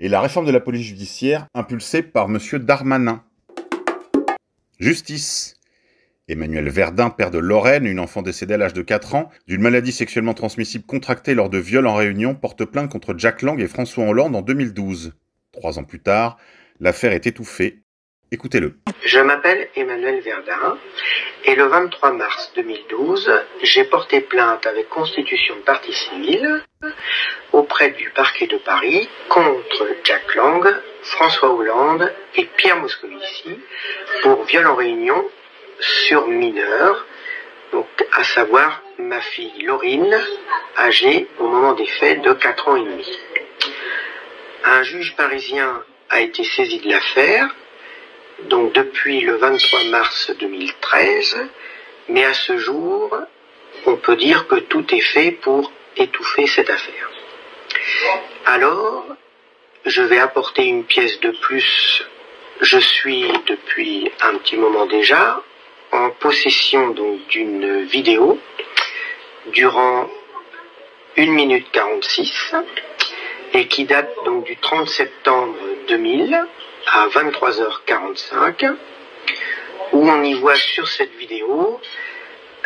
et 0.00 0.08
la 0.08 0.20
réforme 0.20 0.46
de 0.46 0.50
la 0.50 0.58
police 0.58 0.88
judiciaire 0.88 1.46
impulsée 1.54 2.02
par 2.02 2.26
M. 2.26 2.40
Darmanin. 2.58 3.22
Justice. 4.80 5.53
Emmanuel 6.26 6.70
Verdun, 6.70 7.10
père 7.10 7.30
de 7.30 7.38
Lorraine, 7.38 7.84
une 7.84 8.00
enfant 8.00 8.22
décédée 8.22 8.54
à 8.54 8.56
l'âge 8.56 8.72
de 8.72 8.80
4 8.80 9.14
ans, 9.14 9.30
d'une 9.46 9.60
maladie 9.60 9.92
sexuellement 9.92 10.32
transmissible 10.32 10.86
contractée 10.86 11.34
lors 11.34 11.50
de 11.50 11.58
viols 11.58 11.86
en 11.86 11.94
réunion, 11.94 12.34
porte 12.34 12.64
plainte 12.64 12.90
contre 12.90 13.14
Jack 13.18 13.42
Lang 13.42 13.60
et 13.60 13.68
François 13.68 14.06
Hollande 14.06 14.34
en 14.34 14.40
2012. 14.40 15.12
Trois 15.52 15.78
ans 15.78 15.84
plus 15.84 16.00
tard, 16.00 16.38
l'affaire 16.80 17.12
est 17.12 17.26
étouffée. 17.26 17.80
Écoutez-le. 18.32 18.78
Je 19.04 19.18
m'appelle 19.20 19.68
Emmanuel 19.76 20.22
Verdun 20.22 20.78
et 21.44 21.54
le 21.54 21.64
23 21.64 22.12
mars 22.14 22.52
2012, 22.56 23.30
j'ai 23.62 23.84
porté 23.84 24.22
plainte 24.22 24.64
avec 24.64 24.88
constitution 24.88 25.54
de 25.56 25.60
partie 25.60 25.92
civile 25.92 26.62
auprès 27.52 27.90
du 27.90 28.08
parquet 28.16 28.46
de 28.46 28.56
Paris 28.56 29.10
contre 29.28 29.88
Jack 30.04 30.34
Lang, 30.34 30.66
François 31.02 31.52
Hollande 31.52 32.10
et 32.36 32.46
Pierre 32.56 32.80
Moscovici 32.80 33.60
pour 34.22 34.42
viol 34.44 34.66
en 34.66 34.74
réunion 34.74 35.22
sur 36.06 36.26
mineur, 36.28 37.06
donc 37.72 37.86
à 38.12 38.24
savoir 38.24 38.82
ma 38.98 39.20
fille 39.20 39.62
Laurine, 39.62 40.18
âgée 40.78 41.26
au 41.38 41.48
moment 41.48 41.72
des 41.72 41.86
faits 41.86 42.22
de 42.22 42.32
4 42.32 42.68
ans 42.68 42.76
et 42.76 42.84
demi. 42.84 43.18
Un 44.64 44.82
juge 44.82 45.14
parisien 45.16 45.82
a 46.10 46.20
été 46.20 46.44
saisi 46.44 46.78
de 46.78 46.88
l'affaire 46.88 47.54
donc 48.42 48.72
depuis 48.72 49.20
le 49.20 49.36
23 49.36 49.84
mars 49.84 50.30
2013, 50.38 51.48
mais 52.08 52.24
à 52.24 52.34
ce 52.34 52.56
jour, 52.58 53.16
on 53.86 53.96
peut 53.96 54.16
dire 54.16 54.46
que 54.46 54.56
tout 54.56 54.84
est 54.94 55.00
fait 55.00 55.30
pour 55.30 55.70
étouffer 55.96 56.46
cette 56.46 56.70
affaire. 56.70 57.10
Alors, 58.46 59.06
je 59.86 60.02
vais 60.02 60.18
apporter 60.18 60.64
une 60.64 60.84
pièce 60.84 61.20
de 61.20 61.30
plus. 61.30 62.04
Je 62.60 62.78
suis 62.78 63.26
depuis 63.46 64.10
un 64.22 64.34
petit 64.38 64.56
moment 64.56 64.86
déjà 64.86 65.42
en 65.94 66.10
possession 66.10 66.90
donc 66.90 67.26
d'une 67.28 67.84
vidéo 67.84 68.38
durant 69.46 70.08
1 71.16 71.26
minute 71.26 71.66
46 71.72 72.54
et 73.54 73.68
qui 73.68 73.84
date 73.84 74.10
donc 74.24 74.44
du 74.44 74.56
30 74.56 74.88
septembre 74.88 75.56
2000 75.88 76.46
à 76.86 77.08
23h45 77.08 78.76
où 79.92 80.08
on 80.08 80.22
y 80.22 80.34
voit 80.34 80.56
sur 80.56 80.88
cette 80.88 81.14
vidéo, 81.14 81.80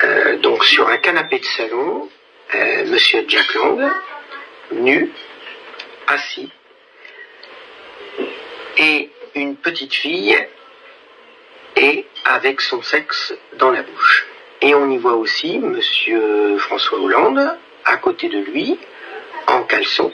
euh, 0.04 0.38
donc 0.38 0.64
sur 0.64 0.88
un 0.88 0.96
canapé 0.96 1.38
de 1.38 1.44
salon, 1.44 2.08
euh, 2.54 2.84
Monsieur 2.86 3.24
Jack 3.28 3.52
Long, 3.54 3.90
nu, 4.72 5.10
assis, 6.06 6.50
et 8.78 9.10
une 9.34 9.56
petite 9.56 9.92
fille, 9.92 10.38
et 11.76 12.06
avec 12.24 12.60
son 12.60 12.82
sexe 12.82 13.34
dans 13.54 13.70
la 13.70 13.82
bouche. 13.82 14.26
Et 14.60 14.74
on 14.74 14.90
y 14.90 14.98
voit 14.98 15.14
aussi 15.14 15.58
Monsieur 15.58 16.58
François 16.58 16.98
Hollande 16.98 17.56
à 17.84 17.96
côté 17.96 18.28
de 18.28 18.38
lui, 18.38 18.78
en 19.46 19.62
caleçon, 19.62 20.12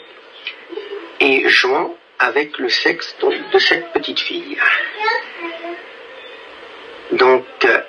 et 1.20 1.48
jouant 1.48 1.96
avec 2.18 2.58
le 2.58 2.68
sexe 2.68 3.16
de 3.52 3.58
cette 3.58 3.92
petite 3.92 4.20
fille. 4.20 4.56
Donc 7.12 7.44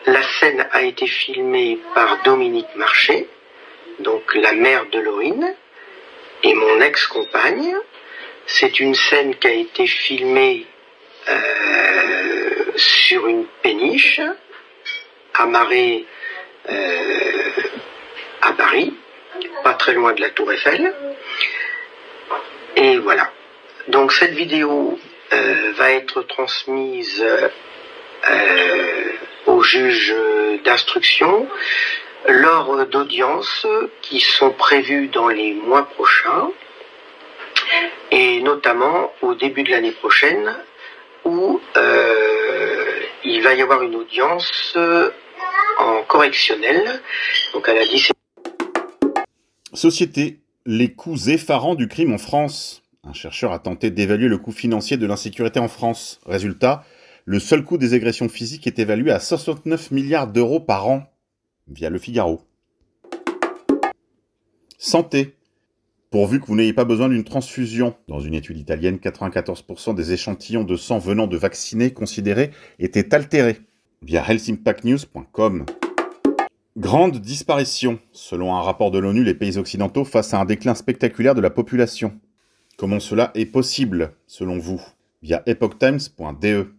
la 0.06 0.22
scène 0.22 0.68
a 0.72 0.84
été 0.84 1.08
filmée 1.08 1.80
par 1.94 2.22
Dominique 2.24 2.76
Marché, 2.76 3.28
donc 4.00 4.34
la 4.36 4.54
mère 4.54 4.86
de 4.88 5.00
Laurine, 5.00 5.56
et 6.44 6.54
mon 6.54 6.82
ex-compagne. 6.82 7.76
C'est 8.48 8.80
une 8.80 8.94
scène 8.94 9.36
qui 9.36 9.48
a 9.48 9.54
été 9.54 9.88
filmée 9.88 10.66
euh, 11.30 12.72
sur 12.76 13.28
une 13.28 13.46
péniche, 13.62 14.22
amarrée 15.34 16.06
euh, 16.70 17.52
à 18.42 18.54
Paris, 18.54 18.94
pas 19.64 19.74
très 19.74 19.94
loin 19.94 20.14
de 20.14 20.22
la 20.22 20.30
Tour 20.30 20.52
Eiffel. 20.52 20.94
Et 22.76 22.98
voilà. 22.98 23.32
Donc 23.88 24.12
cette 24.12 24.34
vidéo 24.34 25.00
euh, 25.34 25.72
va 25.76 25.92
être 25.92 26.24
transmise 26.24 27.24
euh, 28.30 29.12
au 29.46 29.62
juge 29.62 30.16
d'instruction 30.64 31.48
lors 32.28 32.86
d'audiences 32.88 33.68
qui 34.02 34.20
sont 34.20 34.52
prévues 34.52 35.08
dans 35.08 35.28
les 35.28 35.54
mois 35.54 35.88
prochains 35.90 36.50
et 38.12 38.42
notamment 38.42 39.14
au 39.22 39.36
début 39.36 39.64
de 39.64 39.72
l'année 39.72 39.92
prochaine 39.92 40.56
où 41.26 41.60
euh, 41.78 43.02
il 43.24 43.42
va 43.44 43.54
y 43.56 43.62
avoir 43.62 43.82
une 43.84 43.96
audience 43.96 44.78
en 45.80 46.04
correctionnel, 46.04 47.02
donc 47.54 47.68
à 47.68 47.74
la 47.74 47.86
17. 47.86 48.14
Société, 49.74 50.40
les 50.66 50.94
coûts 50.94 51.30
effarants 51.30 51.76
du 51.76 51.88
crime 51.88 52.14
en 52.14 52.18
France. 52.18 52.84
Un 53.04 53.14
chercheur 53.14 53.52
a 53.52 53.60
tenté 53.60 53.92
d'évaluer 53.92 54.28
le 54.28 54.38
coût 54.38 54.52
financier 54.52 54.98
de 54.98 55.06
l'insécurité 55.06 55.60
en 55.60 55.68
France. 55.68 56.20
Résultat, 56.26 56.84
le 57.26 57.40
seul 57.40 57.64
coût 57.64 57.78
des 57.78 57.94
agressions 57.94 58.30
physiques 58.30 58.68
est 58.68 58.80
évalué 58.80 59.12
à 59.12 59.20
69 59.20 59.92
milliards 59.92 60.28
d'euros 60.28 60.60
par 60.60 60.88
an, 60.88 61.04
via 61.68 61.90
le 61.90 62.00
Figaro. 62.00 62.42
Santé. 64.78 65.35
Pourvu 66.12 66.40
que 66.40 66.46
vous 66.46 66.56
n'ayez 66.56 66.74
pas 66.74 66.86
besoin 66.86 67.10
d'une 67.10 67.24
transfusion. 67.24 67.96
Dans 68.08 68.20
une 68.20 68.34
étude 68.34 68.58
italienne, 68.58 68.98
94% 68.98 69.96
des 69.96 70.14
échantillons 70.14 70.64
de 70.64 70.76
sang 70.76 71.00
venant 71.00 71.28
de 71.28 71.38
vaccinés 71.38 71.92
considérés 71.92 72.52
étaient 72.80 73.14
altérés, 73.14 73.58
via 74.02 74.24
healthimpactnews.com. 74.28 75.66
Grande 76.78 77.20
disparition. 77.20 78.00
Selon 78.12 78.54
un 78.54 78.62
rapport 78.62 78.92
de 78.92 79.00
l'ONU, 79.00 79.24
les 79.24 79.34
pays 79.34 79.58
occidentaux 79.58 80.04
face 80.04 80.34
à 80.34 80.40
un 80.40 80.46
déclin 80.46 80.76
spectaculaire 80.76 81.36
de 81.36 81.42
la 81.42 81.50
population. 81.50 82.20
Comment 82.78 83.00
cela 83.00 83.32
est 83.34 83.46
possible, 83.46 84.12
selon 84.28 84.58
vous? 84.58 84.82
Via 85.22 85.42
epochtimes.de. 85.46 86.74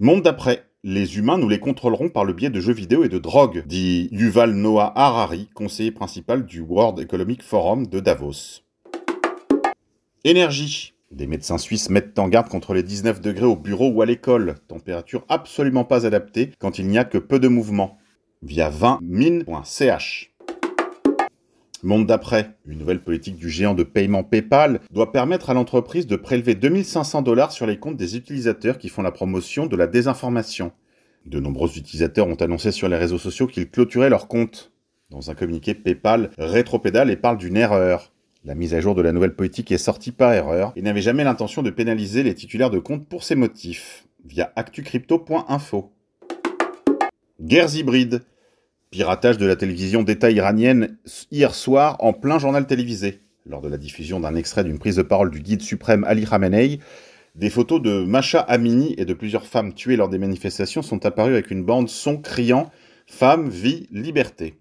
Monde 0.00 0.22
d'après. 0.22 0.64
Les 0.84 1.16
humains, 1.16 1.38
nous 1.38 1.48
les 1.48 1.60
contrôlerons 1.60 2.08
par 2.08 2.24
le 2.24 2.32
biais 2.32 2.50
de 2.50 2.58
jeux 2.58 2.72
vidéo 2.72 3.04
et 3.04 3.08
de 3.08 3.18
drogue, 3.18 3.62
dit 3.66 4.08
Yuval 4.10 4.52
Noah 4.52 4.92
Harari, 4.96 5.48
conseiller 5.54 5.92
principal 5.92 6.44
du 6.44 6.60
World 6.60 6.98
Economic 6.98 7.44
Forum 7.44 7.86
de 7.86 8.00
Davos. 8.00 8.62
Énergie. 10.24 10.94
Des 11.12 11.28
médecins 11.28 11.58
suisses 11.58 11.88
mettent 11.88 12.18
en 12.18 12.26
garde 12.26 12.48
contre 12.48 12.74
les 12.74 12.82
19 12.82 13.20
degrés 13.20 13.46
au 13.46 13.54
bureau 13.54 13.90
ou 13.90 14.02
à 14.02 14.06
l'école, 14.06 14.56
température 14.66 15.24
absolument 15.28 15.84
pas 15.84 16.04
adaptée 16.04 16.50
quand 16.58 16.80
il 16.80 16.88
n'y 16.88 16.98
a 16.98 17.04
que 17.04 17.18
peu 17.18 17.38
de 17.38 17.46
mouvement, 17.46 17.96
via 18.42 18.68
20min.ch. 18.68 20.31
Monde 21.84 22.06
d'après, 22.06 22.54
une 22.64 22.78
nouvelle 22.78 23.02
politique 23.02 23.34
du 23.34 23.50
géant 23.50 23.74
de 23.74 23.82
paiement 23.82 24.22
PayPal 24.22 24.78
doit 24.92 25.10
permettre 25.10 25.50
à 25.50 25.54
l'entreprise 25.54 26.06
de 26.06 26.14
prélever 26.14 26.54
2500 26.54 27.22
dollars 27.22 27.50
sur 27.50 27.66
les 27.66 27.76
comptes 27.76 27.96
des 27.96 28.16
utilisateurs 28.16 28.78
qui 28.78 28.88
font 28.88 29.02
la 29.02 29.10
promotion 29.10 29.66
de 29.66 29.74
la 29.74 29.88
désinformation. 29.88 30.70
De 31.26 31.40
nombreux 31.40 31.76
utilisateurs 31.76 32.28
ont 32.28 32.36
annoncé 32.36 32.70
sur 32.70 32.88
les 32.88 32.96
réseaux 32.96 33.18
sociaux 33.18 33.48
qu'ils 33.48 33.68
clôturaient 33.68 34.10
leurs 34.10 34.28
comptes. 34.28 34.70
Dans 35.10 35.32
un 35.32 35.34
communiqué, 35.34 35.74
PayPal 35.74 36.30
rétropédale 36.38 37.10
et 37.10 37.16
parle 37.16 37.38
d'une 37.38 37.56
erreur. 37.56 38.12
La 38.44 38.54
mise 38.54 38.74
à 38.74 38.80
jour 38.80 38.94
de 38.94 39.02
la 39.02 39.10
nouvelle 39.10 39.34
politique 39.34 39.72
est 39.72 39.78
sortie 39.78 40.12
par 40.12 40.32
erreur 40.32 40.72
et 40.76 40.82
n'avait 40.82 41.02
jamais 41.02 41.24
l'intention 41.24 41.62
de 41.62 41.70
pénaliser 41.70 42.22
les 42.22 42.34
titulaires 42.34 42.70
de 42.70 42.78
comptes 42.78 43.08
pour 43.08 43.24
ces 43.24 43.34
motifs, 43.34 44.06
via 44.24 44.52
actucrypto.info. 44.54 45.92
Guerres 47.40 47.74
hybrides. 47.74 48.22
Piratage 48.92 49.38
de 49.38 49.46
la 49.46 49.56
télévision 49.56 50.02
d'État 50.02 50.30
iranienne 50.30 50.98
hier 51.30 51.54
soir 51.54 51.96
en 52.00 52.12
plein 52.12 52.38
journal 52.38 52.66
télévisé. 52.66 53.20
Lors 53.46 53.62
de 53.62 53.68
la 53.70 53.78
diffusion 53.78 54.20
d'un 54.20 54.34
extrait 54.34 54.64
d'une 54.64 54.78
prise 54.78 54.96
de 54.96 55.02
parole 55.02 55.30
du 55.30 55.40
guide 55.40 55.62
suprême 55.62 56.04
Ali 56.04 56.26
Khamenei, 56.26 56.78
des 57.34 57.48
photos 57.48 57.80
de 57.80 58.04
Masha 58.04 58.40
Amini 58.40 58.94
et 58.98 59.06
de 59.06 59.14
plusieurs 59.14 59.46
femmes 59.46 59.72
tuées 59.72 59.96
lors 59.96 60.10
des 60.10 60.18
manifestations 60.18 60.82
sont 60.82 61.06
apparues 61.06 61.32
avec 61.32 61.50
une 61.50 61.64
bande 61.64 61.88
son 61.88 62.18
criant 62.18 62.70
Femme, 63.06 63.48
vie, 63.48 63.88
liberté. 63.92 64.60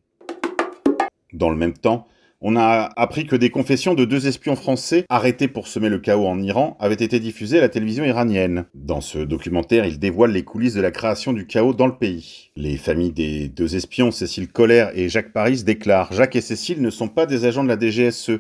Dans 1.34 1.50
le 1.50 1.58
même 1.58 1.74
temps, 1.74 2.08
on 2.44 2.56
a 2.56 2.90
appris 2.96 3.28
que 3.28 3.36
des 3.36 3.52
confessions 3.52 3.94
de 3.94 4.04
deux 4.04 4.28
espions 4.28 4.56
français 4.56 5.06
arrêtés 5.10 5.48
pour 5.48 5.68
semer 5.68 5.90
le 5.90 6.00
chaos 6.00 6.26
en 6.26 6.42
Iran 6.42 6.76
avaient 6.80 6.96
été 6.96 7.20
diffusées 7.20 7.60
à 7.60 7.62
la 7.62 7.70
télévision 7.70 8.04
iranienne. 8.04 8.66
Dans 8.74 9.00
ce 9.00 9.20
documentaire, 9.20 9.86
ils 9.86 10.00
dévoilent 10.00 10.32
les 10.32 10.44
coulisses 10.44 10.74
de 10.74 10.82
la 10.82 10.90
création 10.90 11.34
du 11.34 11.46
chaos 11.46 11.76
dans 11.76 11.86
le 11.86 11.98
pays. 11.98 12.50
Les 12.56 12.78
familles 12.78 13.12
des 13.12 13.48
deux 13.48 13.76
espions, 13.76 14.10
Cécile 14.10 14.52
Collère 14.52 14.92
et 14.96 15.08
Jacques 15.08 15.34
Paris, 15.34 15.64
déclarent 15.64 16.12
Jacques 16.14 16.36
et 16.36 16.42
Cécile 16.42 16.82
ne 16.82 16.90
sont 16.90 17.10
pas 17.10 17.28
des 17.28 17.46
agents 17.46 17.64
de 17.64 17.70
la 17.70 17.80
DGSE. 17.80 18.40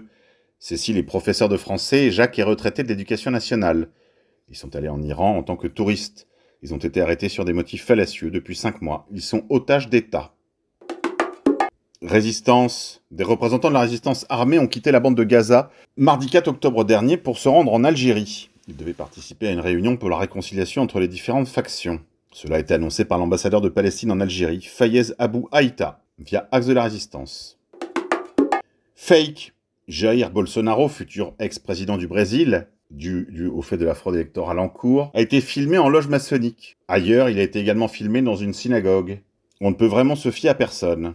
Cécile 0.58 0.98
est 0.98 1.04
professeur 1.04 1.48
de 1.48 1.58
français 1.58 2.06
et 2.06 2.12
Jacques 2.12 2.40
est 2.40 2.44
retraité 2.44 2.82
de 2.82 2.88
l'éducation 2.88 3.30
nationale. 3.30 3.90
Ils 4.50 4.58
sont 4.58 4.76
allés 4.76 4.90
en 4.90 5.02
Iran 5.04 5.38
en 5.38 5.44
tant 5.44 5.56
que 5.56 5.68
touristes. 5.68 6.28
Ils 6.64 6.74
ont 6.74 6.78
été 6.78 7.02
arrêtés 7.02 7.30
sur 7.30 7.46
des 7.46 7.54
motifs 7.54 7.86
fallacieux 7.86 8.32
depuis 8.32 8.56
cinq 8.56 8.82
mois. 8.82 9.08
Ils 9.12 9.22
sont 9.22 9.46
otages 9.50 9.90
d'État. 9.90 10.34
Résistance. 12.04 13.04
Des 13.12 13.24
représentants 13.24 13.70
de 13.70 13.76
la 13.76 13.82
résistance 13.82 14.26
armée 14.28 14.58
ont 14.58 14.66
quitté 14.66 14.92
la 14.92 15.00
bande 15.00 15.16
de 15.16 15.24
Gaza 15.24 15.70
mardi 15.98 16.28
4 16.28 16.48
octobre 16.48 16.84
dernier 16.84 17.16
pour 17.16 17.38
se 17.38 17.48
rendre 17.48 17.72
en 17.72 17.84
Algérie. 17.84 18.50
Ils 18.68 18.76
devaient 18.76 18.94
participer 18.94 19.48
à 19.48 19.52
une 19.52 19.60
réunion 19.60 19.98
pour 19.98 20.10
la 20.10 20.18
réconciliation 20.18 20.82
entre 20.82 21.00
les 21.00 21.08
différentes 21.08 21.48
factions. 21.48 22.02
Cela 22.32 22.56
a 22.56 22.60
été 22.60 22.74
annoncé 22.74 23.06
par 23.06 23.20
l'ambassadeur 23.20 23.62
de 23.62 23.70
Palestine 23.70 24.12
en 24.12 24.20
Algérie, 24.20 24.62
Fayez 24.62 25.14
Abou 25.20 25.48
Haïta, 25.52 26.02
via 26.18 26.48
Axe 26.52 26.66
de 26.66 26.74
la 26.74 26.84
Résistance. 26.84 27.60
Fake. 28.96 29.54
Jair 29.88 30.32
Bolsonaro, 30.32 30.88
futur 30.88 31.34
ex-président 31.38 31.98
du 31.98 32.08
Brésil, 32.08 32.68
dû, 32.90 33.28
au 33.54 33.62
fait 33.62 33.78
de 33.78 33.86
la 33.86 33.94
fraude 33.94 34.16
électorale 34.16 34.60
en 34.60 34.70
cours, 34.70 35.12
a 35.14 35.22
été 35.22 35.42
filmé 35.42 35.78
en 35.78 35.90
loge 35.90 36.08
maçonnique. 36.08 36.78
Ailleurs, 36.88 37.30
il 37.30 37.38
a 37.38 37.44
été 37.44 37.60
également 37.60 37.90
filmé 37.90 38.22
dans 38.22 38.36
une 38.36 38.54
synagogue. 38.54 39.20
On 39.60 39.70
ne 39.70 39.76
peut 39.76 39.86
vraiment 39.86 40.16
se 40.16 40.32
fier 40.32 40.50
à 40.50 40.56
personne. 40.56 41.14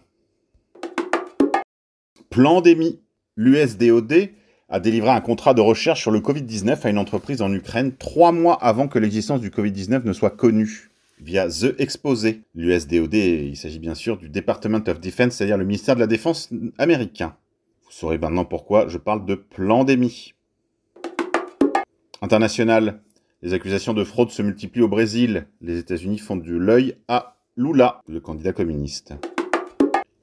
Plandémie. 2.37 3.01
L'USDOD 3.37 4.29
a 4.68 4.79
délivré 4.79 5.09
un 5.09 5.22
contrat 5.22 5.55
de 5.55 5.62
recherche 5.62 6.03
sur 6.03 6.11
le 6.11 6.20
Covid-19 6.20 6.85
à 6.85 6.90
une 6.90 6.99
entreprise 6.99 7.40
en 7.40 7.51
Ukraine 7.51 7.96
trois 7.96 8.31
mois 8.31 8.62
avant 8.62 8.88
que 8.88 8.99
l'existence 8.99 9.40
du 9.40 9.49
Covid-19 9.49 10.05
ne 10.05 10.12
soit 10.12 10.29
connue 10.29 10.90
via 11.18 11.49
The 11.49 11.75
Exposé. 11.79 12.42
L'USDOD, 12.55 13.14
il 13.14 13.57
s'agit 13.57 13.79
bien 13.79 13.94
sûr 13.94 14.18
du 14.18 14.29
Department 14.29 14.87
of 14.87 15.01
Defense, 15.01 15.37
c'est-à-dire 15.37 15.57
le 15.57 15.64
ministère 15.64 15.94
de 15.94 16.01
la 16.01 16.07
Défense 16.07 16.51
américain. 16.77 17.35
Vous 17.87 17.92
saurez 17.92 18.18
maintenant 18.18 18.44
pourquoi 18.44 18.87
je 18.87 18.99
parle 18.99 19.25
de 19.25 19.37
plandémie. 19.37 20.35
International. 22.20 23.01
Les 23.40 23.55
accusations 23.55 23.94
de 23.94 24.05
fraude 24.05 24.29
se 24.29 24.42
multiplient 24.42 24.83
au 24.83 24.88
Brésil. 24.88 25.46
Les 25.62 25.79
États-Unis 25.79 26.18
font 26.18 26.37
de 26.37 26.55
l'œil 26.55 26.96
à 27.09 27.38
Lula, 27.57 28.03
le 28.07 28.20
candidat 28.20 28.53
communiste. 28.53 29.14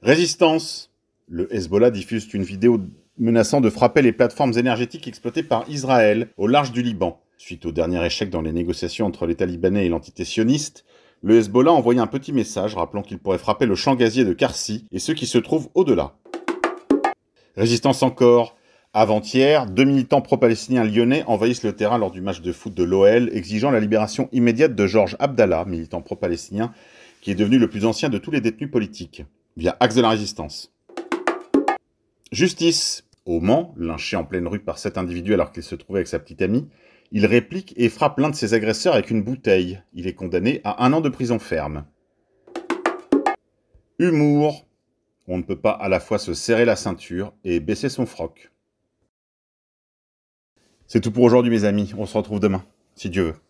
Résistance. 0.00 0.93
Le 1.28 1.52
Hezbollah 1.54 1.90
diffuse 1.90 2.28
une 2.34 2.42
vidéo 2.42 2.80
menaçant 3.18 3.60
de 3.60 3.70
frapper 3.70 4.02
les 4.02 4.12
plateformes 4.12 4.58
énergétiques 4.58 5.08
exploitées 5.08 5.42
par 5.42 5.64
Israël 5.70 6.28
au 6.36 6.46
large 6.46 6.72
du 6.72 6.82
Liban. 6.82 7.20
Suite 7.38 7.64
au 7.64 7.72
dernier 7.72 8.04
échec 8.04 8.28
dans 8.28 8.42
les 8.42 8.52
négociations 8.52 9.06
entre 9.06 9.26
les 9.26 9.34
Talibanais 9.34 9.86
et 9.86 9.88
l'entité 9.88 10.24
sioniste, 10.24 10.84
le 11.22 11.38
Hezbollah 11.38 11.70
a 11.70 11.74
envoyé 11.74 11.98
un 12.00 12.06
petit 12.06 12.32
message 12.32 12.74
rappelant 12.74 13.00
qu'il 13.00 13.18
pourrait 13.18 13.38
frapper 13.38 13.64
le 13.64 13.74
champ 13.74 13.94
gazier 13.94 14.24
de 14.24 14.34
Karsi 14.34 14.84
et 14.92 14.98
ceux 14.98 15.14
qui 15.14 15.26
se 15.26 15.38
trouvent 15.38 15.70
au-delà. 15.74 16.14
Résistance 17.56 18.02
encore. 18.02 18.56
Avant-hier, 18.92 19.66
deux 19.66 19.84
militants 19.84 20.20
pro-palestiniens 20.20 20.84
lyonnais 20.84 21.24
envahissent 21.26 21.64
le 21.64 21.72
terrain 21.72 21.98
lors 21.98 22.10
du 22.10 22.20
match 22.20 22.42
de 22.42 22.52
foot 22.52 22.74
de 22.74 22.84
l'OL, 22.84 23.30
exigeant 23.32 23.70
la 23.70 23.80
libération 23.80 24.28
immédiate 24.32 24.74
de 24.74 24.86
Georges 24.86 25.16
Abdallah, 25.18 25.64
militant 25.64 26.02
pro-palestinien, 26.02 26.72
qui 27.22 27.30
est 27.30 27.34
devenu 27.34 27.58
le 27.58 27.68
plus 27.68 27.86
ancien 27.86 28.10
de 28.10 28.18
tous 28.18 28.30
les 28.30 28.42
détenus 28.42 28.70
politiques, 28.70 29.24
via 29.56 29.76
Axe 29.80 29.94
de 29.94 30.02
la 30.02 30.10
Résistance. 30.10 30.73
Justice. 32.34 33.04
Au 33.26 33.40
Mans, 33.40 33.72
lynché 33.76 34.16
en 34.16 34.24
pleine 34.24 34.48
rue 34.48 34.58
par 34.58 34.78
cet 34.78 34.98
individu 34.98 35.32
alors 35.32 35.52
qu'il 35.52 35.62
se 35.62 35.76
trouvait 35.76 36.00
avec 36.00 36.08
sa 36.08 36.18
petite 36.18 36.42
amie, 36.42 36.68
il 37.12 37.26
réplique 37.26 37.72
et 37.76 37.88
frappe 37.88 38.18
l'un 38.18 38.28
de 38.28 38.34
ses 38.34 38.54
agresseurs 38.54 38.94
avec 38.94 39.12
une 39.12 39.22
bouteille. 39.22 39.80
Il 39.92 40.08
est 40.08 40.14
condamné 40.14 40.60
à 40.64 40.84
un 40.84 40.92
an 40.92 41.00
de 41.00 41.08
prison 41.08 41.38
ferme. 41.38 41.84
Humour. 44.00 44.66
On 45.28 45.38
ne 45.38 45.44
peut 45.44 45.60
pas 45.60 45.70
à 45.70 45.88
la 45.88 46.00
fois 46.00 46.18
se 46.18 46.34
serrer 46.34 46.64
la 46.64 46.74
ceinture 46.74 47.32
et 47.44 47.60
baisser 47.60 47.88
son 47.88 48.04
froc. 48.04 48.50
C'est 50.88 51.00
tout 51.00 51.12
pour 51.12 51.22
aujourd'hui 51.22 51.52
mes 51.52 51.64
amis, 51.64 51.94
on 51.96 52.04
se 52.04 52.18
retrouve 52.18 52.40
demain, 52.40 52.64
si 52.96 53.10
Dieu 53.10 53.22
veut. 53.22 53.44